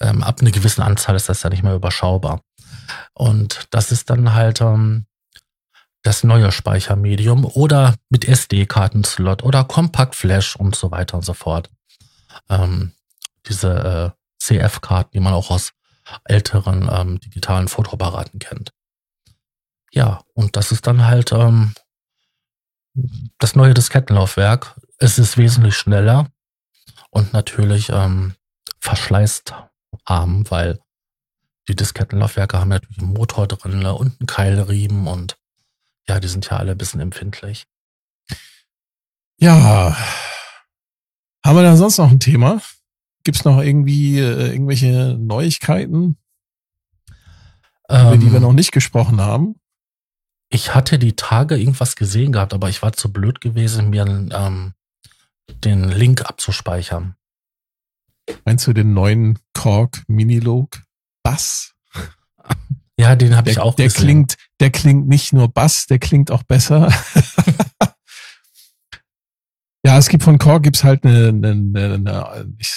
[0.00, 2.40] ähm, ab einer gewissen Anzahl ist das ja nicht mehr überschaubar.
[3.12, 5.06] Und das ist dann halt ähm,
[6.04, 11.70] das neue Speichermedium oder mit SD-Kartenslot oder Compact Flash und so weiter und so fort.
[12.50, 12.92] Ähm,
[13.46, 15.72] diese äh, CF-Karten, die man auch aus
[16.24, 18.72] älteren ähm, digitalen Fotoapparaten kennt.
[19.92, 21.72] Ja, und das ist dann halt ähm,
[23.38, 24.78] das neue Diskettenlaufwerk.
[24.98, 26.28] Es ist wesentlich schneller
[27.10, 28.34] und natürlich ähm,
[28.78, 29.54] verschleißt
[30.04, 30.80] arm, weil
[31.66, 35.38] die Diskettenlaufwerke haben natürlich einen Motor drin und einen Keilriemen und
[36.08, 37.66] ja, die sind ja alle ein bisschen empfindlich.
[39.38, 39.96] Ja.
[41.44, 42.60] Haben wir da sonst noch ein Thema?
[43.24, 46.16] Gibt's noch irgendwie äh, irgendwelche Neuigkeiten,
[47.88, 49.56] über die wir Ähm, noch nicht gesprochen haben?
[50.50, 54.74] Ich hatte die Tage irgendwas gesehen gehabt, aber ich war zu blöd gewesen, mir ähm,
[55.48, 57.16] den Link abzuspeichern.
[58.44, 60.82] Meinst du den neuen Korg Minilog
[61.22, 61.74] Bass?
[62.98, 64.02] Ja, den habe ich Der, auch der gesehen.
[64.02, 66.88] klingt, der klingt nicht nur Bass, der klingt auch besser.
[69.84, 72.72] ja, es gibt von Korg gibt's halt eine, eine, eine, eine ich,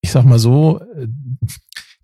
[0.00, 0.80] ich sag mal so,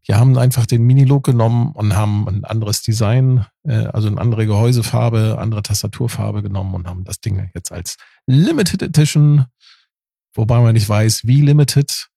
[0.08, 4.46] die haben einfach den Minilog genommen und haben ein anderes Design, äh, also eine andere
[4.46, 9.46] Gehäusefarbe, andere Tastaturfarbe genommen und haben das Ding jetzt als Limited Edition,
[10.34, 12.08] wobei man nicht weiß, wie Limited,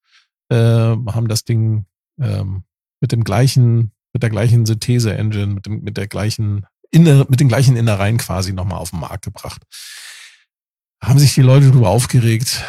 [0.49, 1.85] äh, haben das Ding
[2.19, 2.63] ähm,
[3.01, 7.77] mit dem gleichen, mit der gleichen Synthese-Engine, mit, mit der gleichen, Inner, mit den gleichen
[7.77, 9.61] Innereien quasi nochmal auf den Markt gebracht.
[11.01, 12.61] Haben sich die Leute darüber aufgeregt.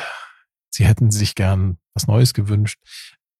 [0.71, 2.79] Sie hätten sich gern was Neues gewünscht.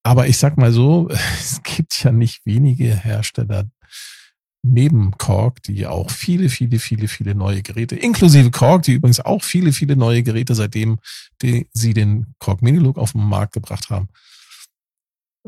[0.03, 1.09] Aber ich sag mal so,
[1.39, 3.71] es gibt ja nicht wenige Hersteller
[4.63, 9.45] neben Korg, die auch viele, viele, viele, viele neue Geräte, inklusive Korg, die übrigens auch
[9.45, 10.99] viele, viele neue Geräte, seitdem
[11.43, 14.09] die, sie den Korg Minilog auf den Markt gebracht haben,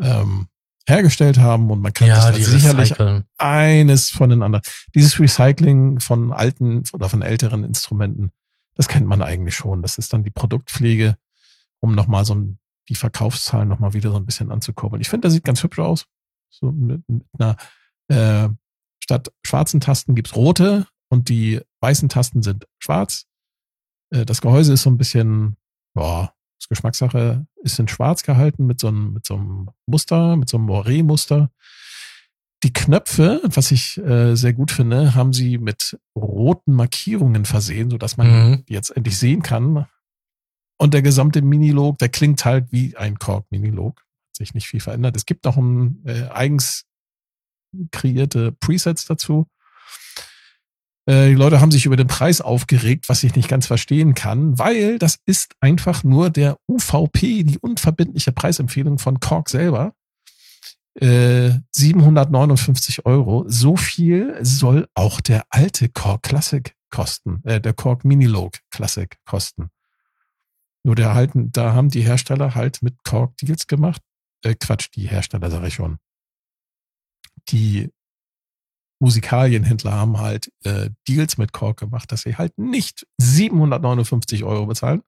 [0.00, 0.46] ähm,
[0.86, 3.24] hergestellt haben und man kann ja, das die sicherlich recyceln.
[3.38, 4.64] eines von den anderen.
[4.94, 8.32] Dieses Recycling von alten oder von älteren Instrumenten,
[8.74, 9.82] das kennt man eigentlich schon.
[9.82, 11.16] Das ist dann die Produktpflege,
[11.80, 12.36] um nochmal so
[12.88, 15.00] die Verkaufszahlen nochmal wieder so ein bisschen anzukurbeln.
[15.00, 16.06] Ich finde, das sieht ganz hübsch aus.
[16.50, 17.56] So mit, mit einer,
[18.08, 18.48] äh,
[19.00, 23.26] statt schwarzen Tasten gibt's rote und die weißen Tasten sind schwarz.
[24.10, 25.56] Äh, das Gehäuse ist so ein bisschen,
[25.94, 30.48] boah, ist Geschmackssache, ist in schwarz gehalten mit so einem, mit so einem Muster, mit
[30.48, 31.50] so einem Moiré-Muster.
[32.62, 38.16] Die Knöpfe, was ich äh, sehr gut finde, haben sie mit roten Markierungen versehen, sodass
[38.16, 38.64] man Mhm.
[38.66, 39.86] die jetzt endlich sehen kann.
[40.78, 43.98] Und der gesamte Minilog, der klingt halt wie ein Korg-Minilog.
[43.98, 45.16] Hat sich nicht viel verändert.
[45.16, 46.84] Es gibt noch ein, äh, eigens
[47.90, 49.46] kreierte Presets dazu.
[51.06, 54.58] Äh, die Leute haben sich über den Preis aufgeregt, was ich nicht ganz verstehen kann,
[54.58, 59.94] weil das ist einfach nur der UVP, die unverbindliche Preisempfehlung von Korg selber.
[60.94, 63.44] Äh, 759 Euro.
[63.48, 69.70] So viel soll auch der alte Korg Classic kosten, äh, der Korg Minilog Classic kosten.
[70.84, 74.02] Nur der halten, da haben die Hersteller halt mit Korg Deals gemacht.
[74.44, 75.98] Äh, Quatsch, die Hersteller sage ich schon.
[77.48, 77.90] Die
[79.02, 85.02] Musikalienhändler haben halt äh, Deals mit Korg gemacht, dass sie halt nicht 759 Euro bezahlen,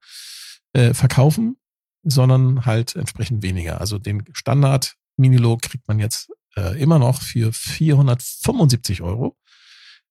[0.73, 1.57] äh, verkaufen,
[2.03, 3.81] sondern halt entsprechend weniger.
[3.81, 9.37] Also den Standard Minilo kriegt man jetzt äh, immer noch für 475 Euro.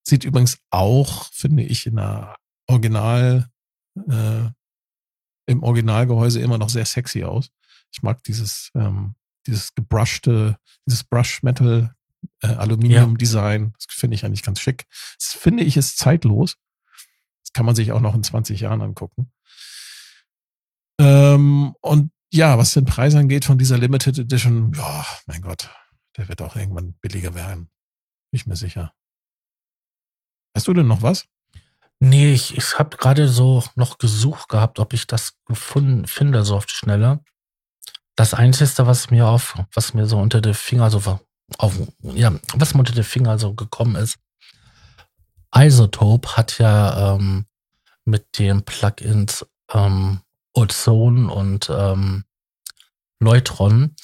[0.02, 3.50] Sieht übrigens auch, finde ich, in der Original,
[4.08, 4.48] äh,
[5.46, 7.50] im Originalgehäuse immer noch sehr sexy aus.
[7.92, 9.14] Ich mag dieses, ähm,
[9.46, 10.56] dieses gebrushte,
[10.86, 11.94] dieses Brush Metal
[12.40, 13.72] äh, Aluminium Design.
[13.78, 14.86] Das finde ich eigentlich ganz schick.
[15.18, 16.56] Das finde ich ist zeitlos.
[17.42, 19.32] Das kann man sich auch noch in 20 Jahren angucken.
[21.00, 25.70] Ähm, und ja, was den Preis angeht von dieser Limited Edition, ja, mein Gott,
[26.16, 27.70] der wird auch irgendwann billiger werden.
[28.30, 28.92] Bin ich mir sicher.
[30.54, 31.26] Hast du denn noch was?
[32.00, 36.56] Nee, ich, ich habe gerade so noch gesucht gehabt, ob ich das gefunden finde, so
[36.56, 37.20] auf die Schnelle.
[38.16, 41.04] Das Einzige, was mir auf, was mir so unter die Finger so
[41.58, 44.18] auf, ja, was mir unter die Finger so gekommen ist,
[45.54, 47.46] Isotope hat ja ähm,
[48.04, 50.20] mit den Plugins ähm,
[50.52, 52.24] Ozone und ähm,
[53.20, 53.94] Neutron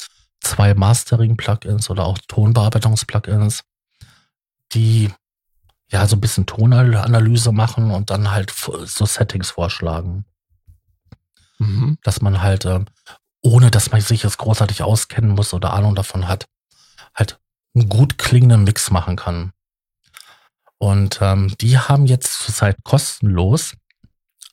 [0.41, 3.62] zwei Mastering-Plugins oder auch Tonbearbeitungs-Plugins,
[4.72, 5.11] die
[5.91, 8.53] ja so ein bisschen Tonanalyse machen und dann halt
[8.84, 10.24] so Settings vorschlagen.
[11.59, 11.99] Mhm.
[12.03, 12.84] Dass man halt, äh,
[13.43, 16.47] ohne dass man sich jetzt großartig auskennen muss oder Ahnung davon hat,
[17.15, 17.41] halt
[17.75, 19.53] einen gut klingenden Mix machen kann.
[20.79, 23.75] Und ähm, die haben jetzt zurzeit kostenlos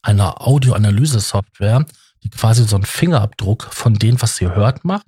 [0.01, 1.85] eine Audioanalyse-Software,
[2.23, 5.07] die quasi so einen Fingerabdruck von dem, was sie hört, macht.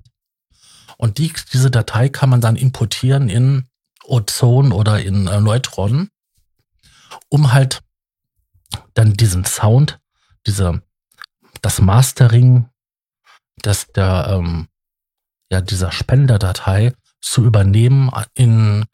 [0.96, 3.68] Und die, diese Datei kann man dann importieren in
[4.04, 6.10] Ozone oder in äh, Neutron,
[7.28, 7.82] um halt
[8.94, 9.98] dann diesen Sound,
[10.46, 10.82] diese,
[11.62, 12.68] das Mastering,
[13.56, 14.68] das der, ähm,
[15.50, 18.84] ja, dieser Spenderdatei zu übernehmen in,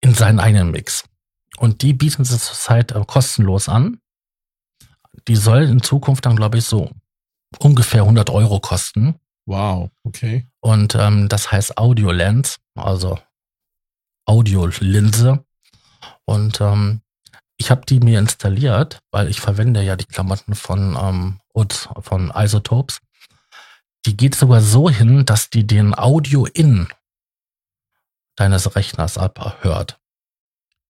[0.00, 1.04] in seinen eigenen Mix.
[1.58, 4.00] Und die bieten sie zurzeit äh, kostenlos an.
[5.28, 6.90] Die soll in Zukunft dann, glaube ich, so
[7.58, 9.16] ungefähr 100 Euro kosten.
[9.46, 10.46] Wow, okay.
[10.60, 13.18] Und ähm, das heißt Audio Lens, also
[14.24, 15.44] Audiolinse.
[16.24, 17.02] Und ähm,
[17.56, 21.40] ich habe die mir installiert, weil ich verwende ja die Klamotten von ähm,
[22.00, 23.00] von Isotopes.
[24.06, 26.88] Die geht sogar so hin, dass die den Audio-In
[28.40, 30.00] deines Rechners abhört.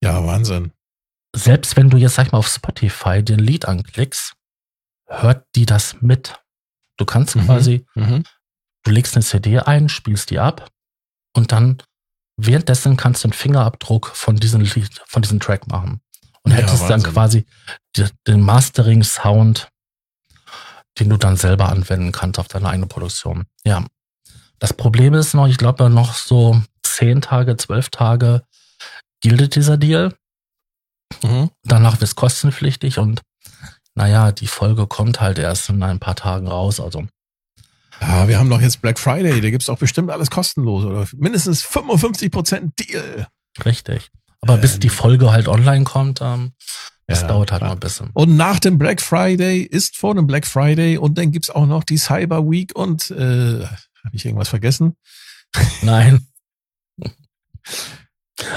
[0.02, 0.72] Ja, Wahnsinn.
[1.34, 4.34] Selbst wenn du jetzt, sag ich mal, auf Spotify den Lied anklickst,
[5.06, 6.40] hört die das mit.
[6.96, 7.44] Du kannst mhm.
[7.46, 8.24] quasi, mhm.
[8.84, 10.70] du legst eine CD ein, spielst die ab
[11.34, 11.82] und dann
[12.36, 16.00] währenddessen kannst du einen Fingerabdruck von diesem Lied, von diesem Track machen.
[16.42, 17.02] Und ja, hättest Wahnsinn.
[17.02, 17.46] dann quasi
[18.26, 19.68] den Mastering-Sound,
[20.98, 23.44] den du dann selber anwenden kannst auf deine eigene Produktion.
[23.64, 23.84] Ja.
[24.58, 26.60] Das Problem ist noch, ich glaube noch so
[27.00, 28.42] zehn Tage, zwölf Tage
[29.22, 30.14] gilt dieser Deal.
[31.22, 31.50] Mhm.
[31.64, 33.22] Danach wird es kostenpflichtig und
[33.94, 36.78] naja, die Folge kommt halt erst in ein paar Tagen raus.
[36.78, 37.06] Also.
[38.00, 41.64] Ja, wir haben doch jetzt Black Friday, da gibt's auch bestimmt alles kostenlos oder mindestens
[41.64, 43.26] 55% Deal.
[43.64, 44.10] Richtig.
[44.42, 46.52] Aber ähm, bis die Folge halt online kommt, ähm,
[47.06, 47.70] das ja, dauert halt klar.
[47.70, 48.10] noch ein bisschen.
[48.12, 51.82] Und nach dem Black Friday ist vor dem Black Friday und dann gibt's auch noch
[51.82, 54.96] die Cyber Week und äh, habe ich irgendwas vergessen?
[55.82, 56.26] Nein.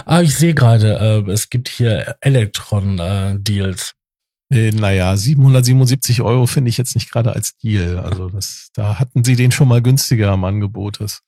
[0.06, 3.96] ah, ich sehe gerade, äh, es gibt hier Elektron-Deals.
[4.52, 7.98] Äh, naja, 777 Euro finde ich jetzt nicht gerade als Deal.
[8.00, 11.00] Also das, da hatten sie den schon mal günstiger am Angebot.
[11.00, 11.24] Das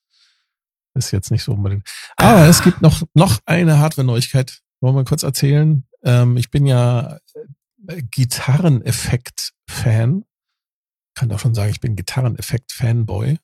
[0.93, 1.87] ist jetzt nicht so unbedingt.
[2.17, 2.47] Aber ah.
[2.47, 4.59] es gibt noch, noch eine Hardware-Neuigkeit.
[4.81, 5.87] Wollen wir kurz erzählen?
[6.03, 7.17] Ähm, ich bin ja
[7.87, 10.25] äh, Gitarreneffekt-Fan.
[11.15, 13.37] Kann doch schon sagen, ich bin Gitarreneffekt-Fanboy.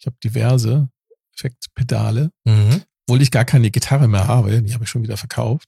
[0.00, 0.90] Ich habe diverse
[1.34, 2.82] Effektpedale, mhm.
[3.08, 4.62] Obwohl ich gar keine Gitarre mehr habe.
[4.62, 5.66] Die habe ich schon wieder verkauft.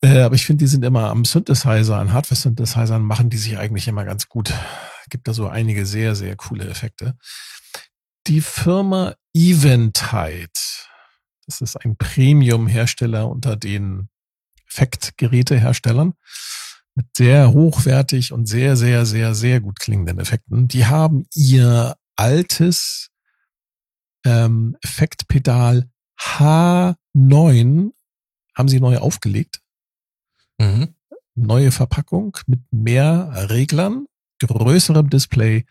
[0.00, 3.88] Äh, aber ich finde, die sind immer am Synthesizer, an Hardware-Synthesizern machen die sich eigentlich
[3.88, 4.54] immer ganz gut.
[5.10, 7.14] Gibt da so einige sehr, sehr coole Effekte.
[8.26, 10.48] Die Firma Eventide,
[11.44, 14.08] das ist ein Premium-Hersteller unter den
[14.70, 16.14] Effektgeräteherstellern
[16.94, 20.68] mit sehr hochwertig und sehr, sehr, sehr, sehr gut klingenden Effekten.
[20.68, 23.10] Die haben ihr altes
[24.24, 25.90] ähm, Effektpedal
[26.24, 27.92] H9
[28.54, 29.60] haben sie neu aufgelegt.
[30.58, 30.94] Mhm.
[31.34, 34.06] Neue Verpackung mit mehr Reglern,
[34.40, 35.66] größerem Display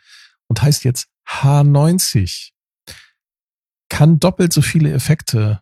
[0.47, 2.51] und heißt jetzt H90.
[3.89, 5.61] Kann doppelt so viele Effekte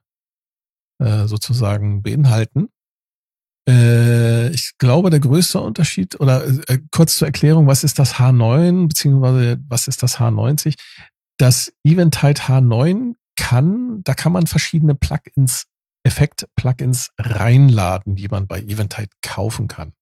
[0.99, 2.69] äh, sozusagen beinhalten.
[3.67, 8.87] Äh, ich glaube, der größte Unterschied oder äh, kurz zur Erklärung, was ist das H9
[8.87, 10.75] beziehungsweise was ist das H90?
[11.37, 15.65] Das Eventide H9 kann, da kann man verschiedene Plugins,
[16.03, 19.93] Effekt-Plugins reinladen, die man bei Eventide kaufen kann.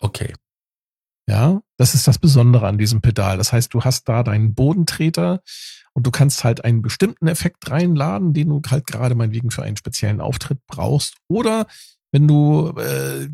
[0.00, 0.34] Okay.
[1.28, 3.38] Ja, das ist das Besondere an diesem Pedal.
[3.38, 5.42] Das heißt, du hast da deinen Bodentreter
[5.92, 9.76] und du kannst halt einen bestimmten Effekt reinladen, den du halt gerade meinetwegen für einen
[9.76, 11.18] speziellen Auftritt brauchst.
[11.28, 11.68] Oder
[12.10, 13.28] wenn du äh,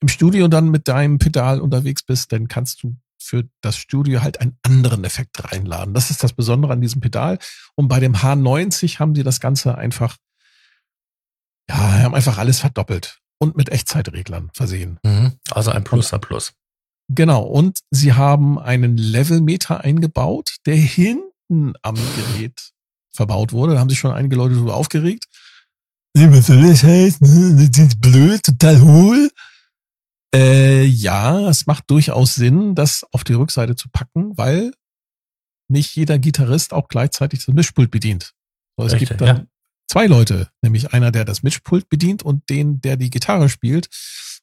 [0.00, 4.40] im Studio dann mit deinem Pedal unterwegs bist, dann kannst du für das Studio halt
[4.40, 5.94] einen anderen Effekt reinladen.
[5.94, 7.38] Das ist das Besondere an diesem Pedal.
[7.74, 10.16] Und bei dem H90 haben sie das Ganze einfach,
[11.68, 14.98] ja, haben einfach alles verdoppelt und mit Echtzeitreglern versehen.
[15.02, 15.32] Mhm.
[15.50, 16.52] Also ein Plus, ein Plus.
[17.08, 17.42] Genau.
[17.42, 22.72] Und sie haben einen Levelmeter eingebaut, der hinten am Gerät
[23.14, 23.74] verbaut wurde.
[23.74, 25.26] Da haben sich schon einige Leute darüber aufgeregt.
[26.14, 27.56] Was soll das heißen?
[27.56, 29.30] Das ist blöd, total hohl.
[30.34, 34.72] Äh, ja, es macht durchaus Sinn, das auf die Rückseite zu packen, weil
[35.68, 38.32] nicht jeder Gitarrist auch gleichzeitig das Mischpult bedient.
[38.76, 39.48] So, es Richtig, gibt dann
[39.90, 43.88] zwei Leute, nämlich einer, der das Mischpult bedient und den, der die Gitarre spielt.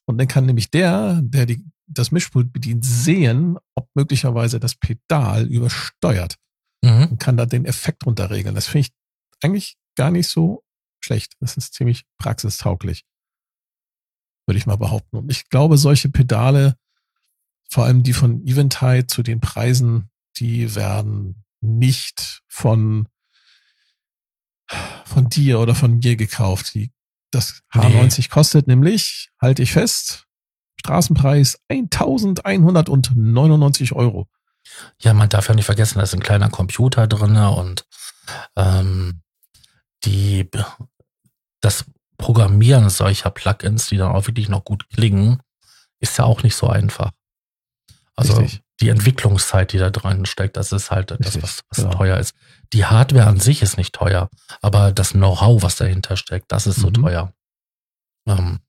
[0.06, 5.46] Und dann kann nämlich der, der die, das Mischpult bedient, sehen, ob möglicherweise das Pedal
[5.46, 6.36] übersteuert
[6.82, 7.08] Mhm.
[7.10, 8.54] und kann da den Effekt runterregeln.
[8.54, 8.92] Das finde ich
[9.42, 10.64] eigentlich gar nicht so
[11.04, 11.34] schlecht.
[11.40, 13.04] Das ist ziemlich praxistauglich,
[14.50, 15.16] würde ich mal behaupten.
[15.16, 16.74] Und ich glaube, solche Pedale,
[17.70, 23.06] vor allem die von Eventide zu den Preisen, die werden nicht von
[25.04, 26.74] von dir oder von mir gekauft.
[26.74, 26.90] Die,
[27.30, 30.26] das H90 kostet nämlich, halte ich fest,
[30.80, 34.26] Straßenpreis 1199 Euro.
[35.00, 37.86] Ja, man darf ja nicht vergessen, da ist ein kleiner Computer drinne und
[38.56, 39.22] ähm,
[40.04, 40.50] die
[41.60, 41.84] das
[42.20, 45.42] Programmieren solcher Plugins, die dann auch wirklich noch gut klingen,
[46.00, 47.10] ist ja auch nicht so einfach.
[48.14, 48.62] Also Richtig.
[48.80, 51.90] die Entwicklungszeit, die da drin steckt, das ist halt das, was, was genau.
[51.90, 52.34] teuer ist.
[52.72, 54.28] Die Hardware an sich ist nicht teuer,
[54.60, 56.94] aber das Know-how, was dahinter steckt, das ist so Mhm.
[56.94, 57.32] teuer.
[58.26, 58.60] Ähm,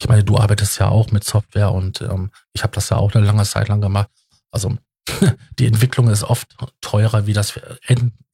[0.00, 3.14] ich meine, du arbeitest ja auch mit Software und ähm, ich habe das ja auch
[3.14, 4.10] eine lange Zeit lang gemacht.
[4.50, 4.76] Also
[5.58, 7.58] die Entwicklung ist oft teurer wie das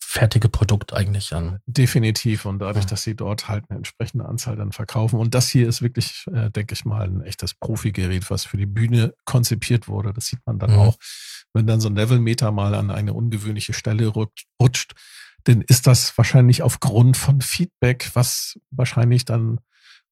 [0.09, 1.33] endfertige Produkt eigentlich.
[1.33, 2.47] Ähm, Definitiv.
[2.47, 5.19] Und dadurch, dass sie dort halt eine entsprechende Anzahl dann verkaufen.
[5.21, 8.67] Und das hier ist wirklich, äh, denke ich mal, ein echtes Profi-Gerät, was für die
[8.67, 10.13] Bühne konzipiert wurde.
[10.13, 10.79] Das sieht man dann Mhm.
[10.79, 10.97] auch,
[11.53, 14.95] wenn dann so ein Levelmeter mal an eine ungewöhnliche Stelle rutscht, rutscht,
[15.45, 19.61] dann ist das wahrscheinlich aufgrund von Feedback, was wahrscheinlich dann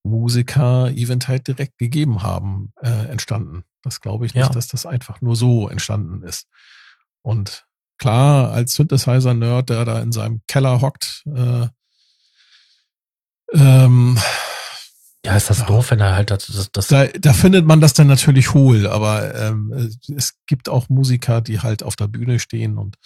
[0.05, 3.65] Musiker Event halt direkt gegeben haben, äh, entstanden.
[3.83, 4.53] Das glaube ich nicht, Ja.
[4.53, 6.47] dass das einfach nur so entstanden ist.
[7.23, 7.66] Und
[7.99, 11.67] klar, als Synthesizer-Nerd, der da in seinem Keller hockt, äh,
[13.53, 14.19] ähm,
[15.25, 15.67] ja, ist das Ja.
[15.67, 18.87] doof, wenn er halt das, das, das da, da findet man das dann natürlich hohl,
[18.87, 22.97] aber ähm, es gibt auch Musiker, die halt auf der Bühne stehen und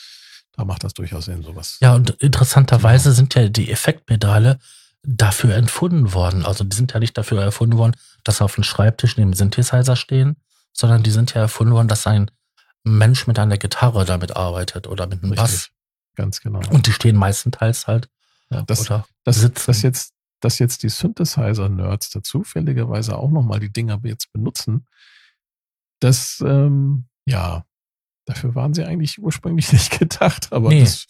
[0.56, 1.78] da macht das durchaus Sinn, sowas.
[1.80, 4.58] Ja, und interessanterweise sind ja die Effektpedale
[5.02, 6.44] dafür entfunden worden.
[6.44, 9.36] Also die sind ja nicht dafür erfunden worden, dass sie auf dem Schreibtisch neben dem
[9.36, 10.36] Synthesizer stehen,
[10.74, 12.30] sondern die sind ja erfunden worden, dass ein
[12.84, 15.52] Mensch mit einer Gitarre damit arbeitet oder mit einem Bass.
[15.52, 15.72] Richtig.
[16.16, 16.60] Ganz genau.
[16.70, 18.08] Und die stehen meistenteils halt
[18.50, 19.62] Ja, das, oder das, sitzen.
[19.66, 24.86] das jetzt, dass jetzt die Synthesizer-Nerds da zufälligerweise auch nochmal die Dinger jetzt benutzen,
[26.00, 27.64] das, ähm, ja,
[28.24, 30.80] dafür waren sie eigentlich ursprünglich nicht gedacht, aber Nee.
[30.80, 31.06] das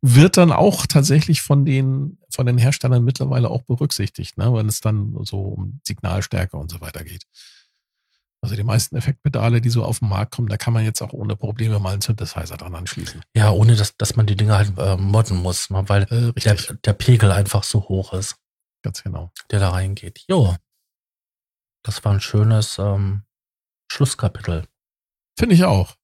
[0.00, 4.80] wird dann auch tatsächlich von den, von den Herstellern mittlerweile auch berücksichtigt, ne, wenn es
[4.80, 7.24] dann so um Signalstärke und so weiter geht.
[8.42, 11.12] Also die meisten Effektpedale, die so auf den Markt kommen, da kann man jetzt auch
[11.12, 13.22] ohne Probleme mal einen Synthesizer dran anschließen.
[13.36, 16.56] Ja, ohne dass, dass man die Dinger halt äh, modden muss, ne, weil Äh, der,
[16.56, 18.36] der Pegel einfach so hoch ist,
[18.82, 19.30] ganz genau.
[19.50, 20.24] der da reingeht.
[20.28, 20.56] Jo.
[21.84, 23.22] Das war ein schönes ähm,
[23.90, 24.66] Schlusskapitel.
[25.38, 25.94] Finde ich auch.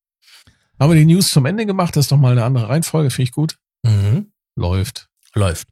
[0.79, 1.95] Haben wir die News zum Ende gemacht?
[1.95, 3.09] Das ist doch mal eine andere Reihenfolge.
[3.09, 3.57] Finde ich gut.
[3.83, 4.31] Mhm.
[4.55, 5.09] Läuft.
[5.35, 5.67] Läuft.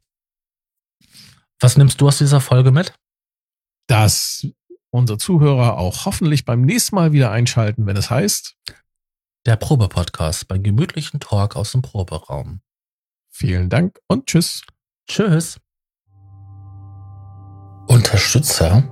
[1.60, 2.92] Was nimmst du aus dieser Folge mit?
[3.86, 4.46] Dass
[4.90, 8.56] unsere Zuhörer auch hoffentlich beim nächsten Mal wieder einschalten, wenn es heißt.
[9.46, 12.60] Der Probe-Podcast beim gemütlichen Talk aus dem Proberaum.
[13.30, 14.62] Vielen Dank und tschüss.
[15.08, 15.58] Tschüss.
[17.86, 18.82] Unterstützer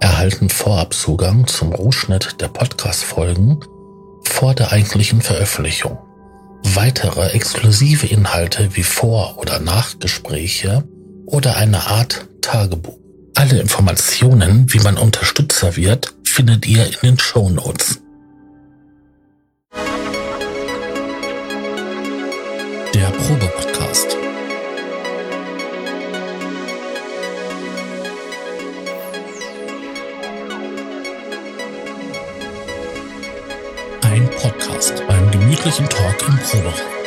[0.00, 3.60] erhalten Vorabzugang zum Rohschnitt der Podcast-Folgen
[4.24, 5.98] vor der eigentlichen Veröffentlichung.
[6.74, 10.88] Weitere exklusive Inhalte wie Vor- oder Nachgespräche
[11.26, 13.05] oder eine Art Tagebuch.
[13.38, 18.00] Alle Informationen, wie man Unterstützer wird, findet ihr in den Show Notes.
[22.94, 24.16] Der Probe-Podcast.
[34.00, 37.05] Ein Podcast beim gemütlichen Talk im Proberaum.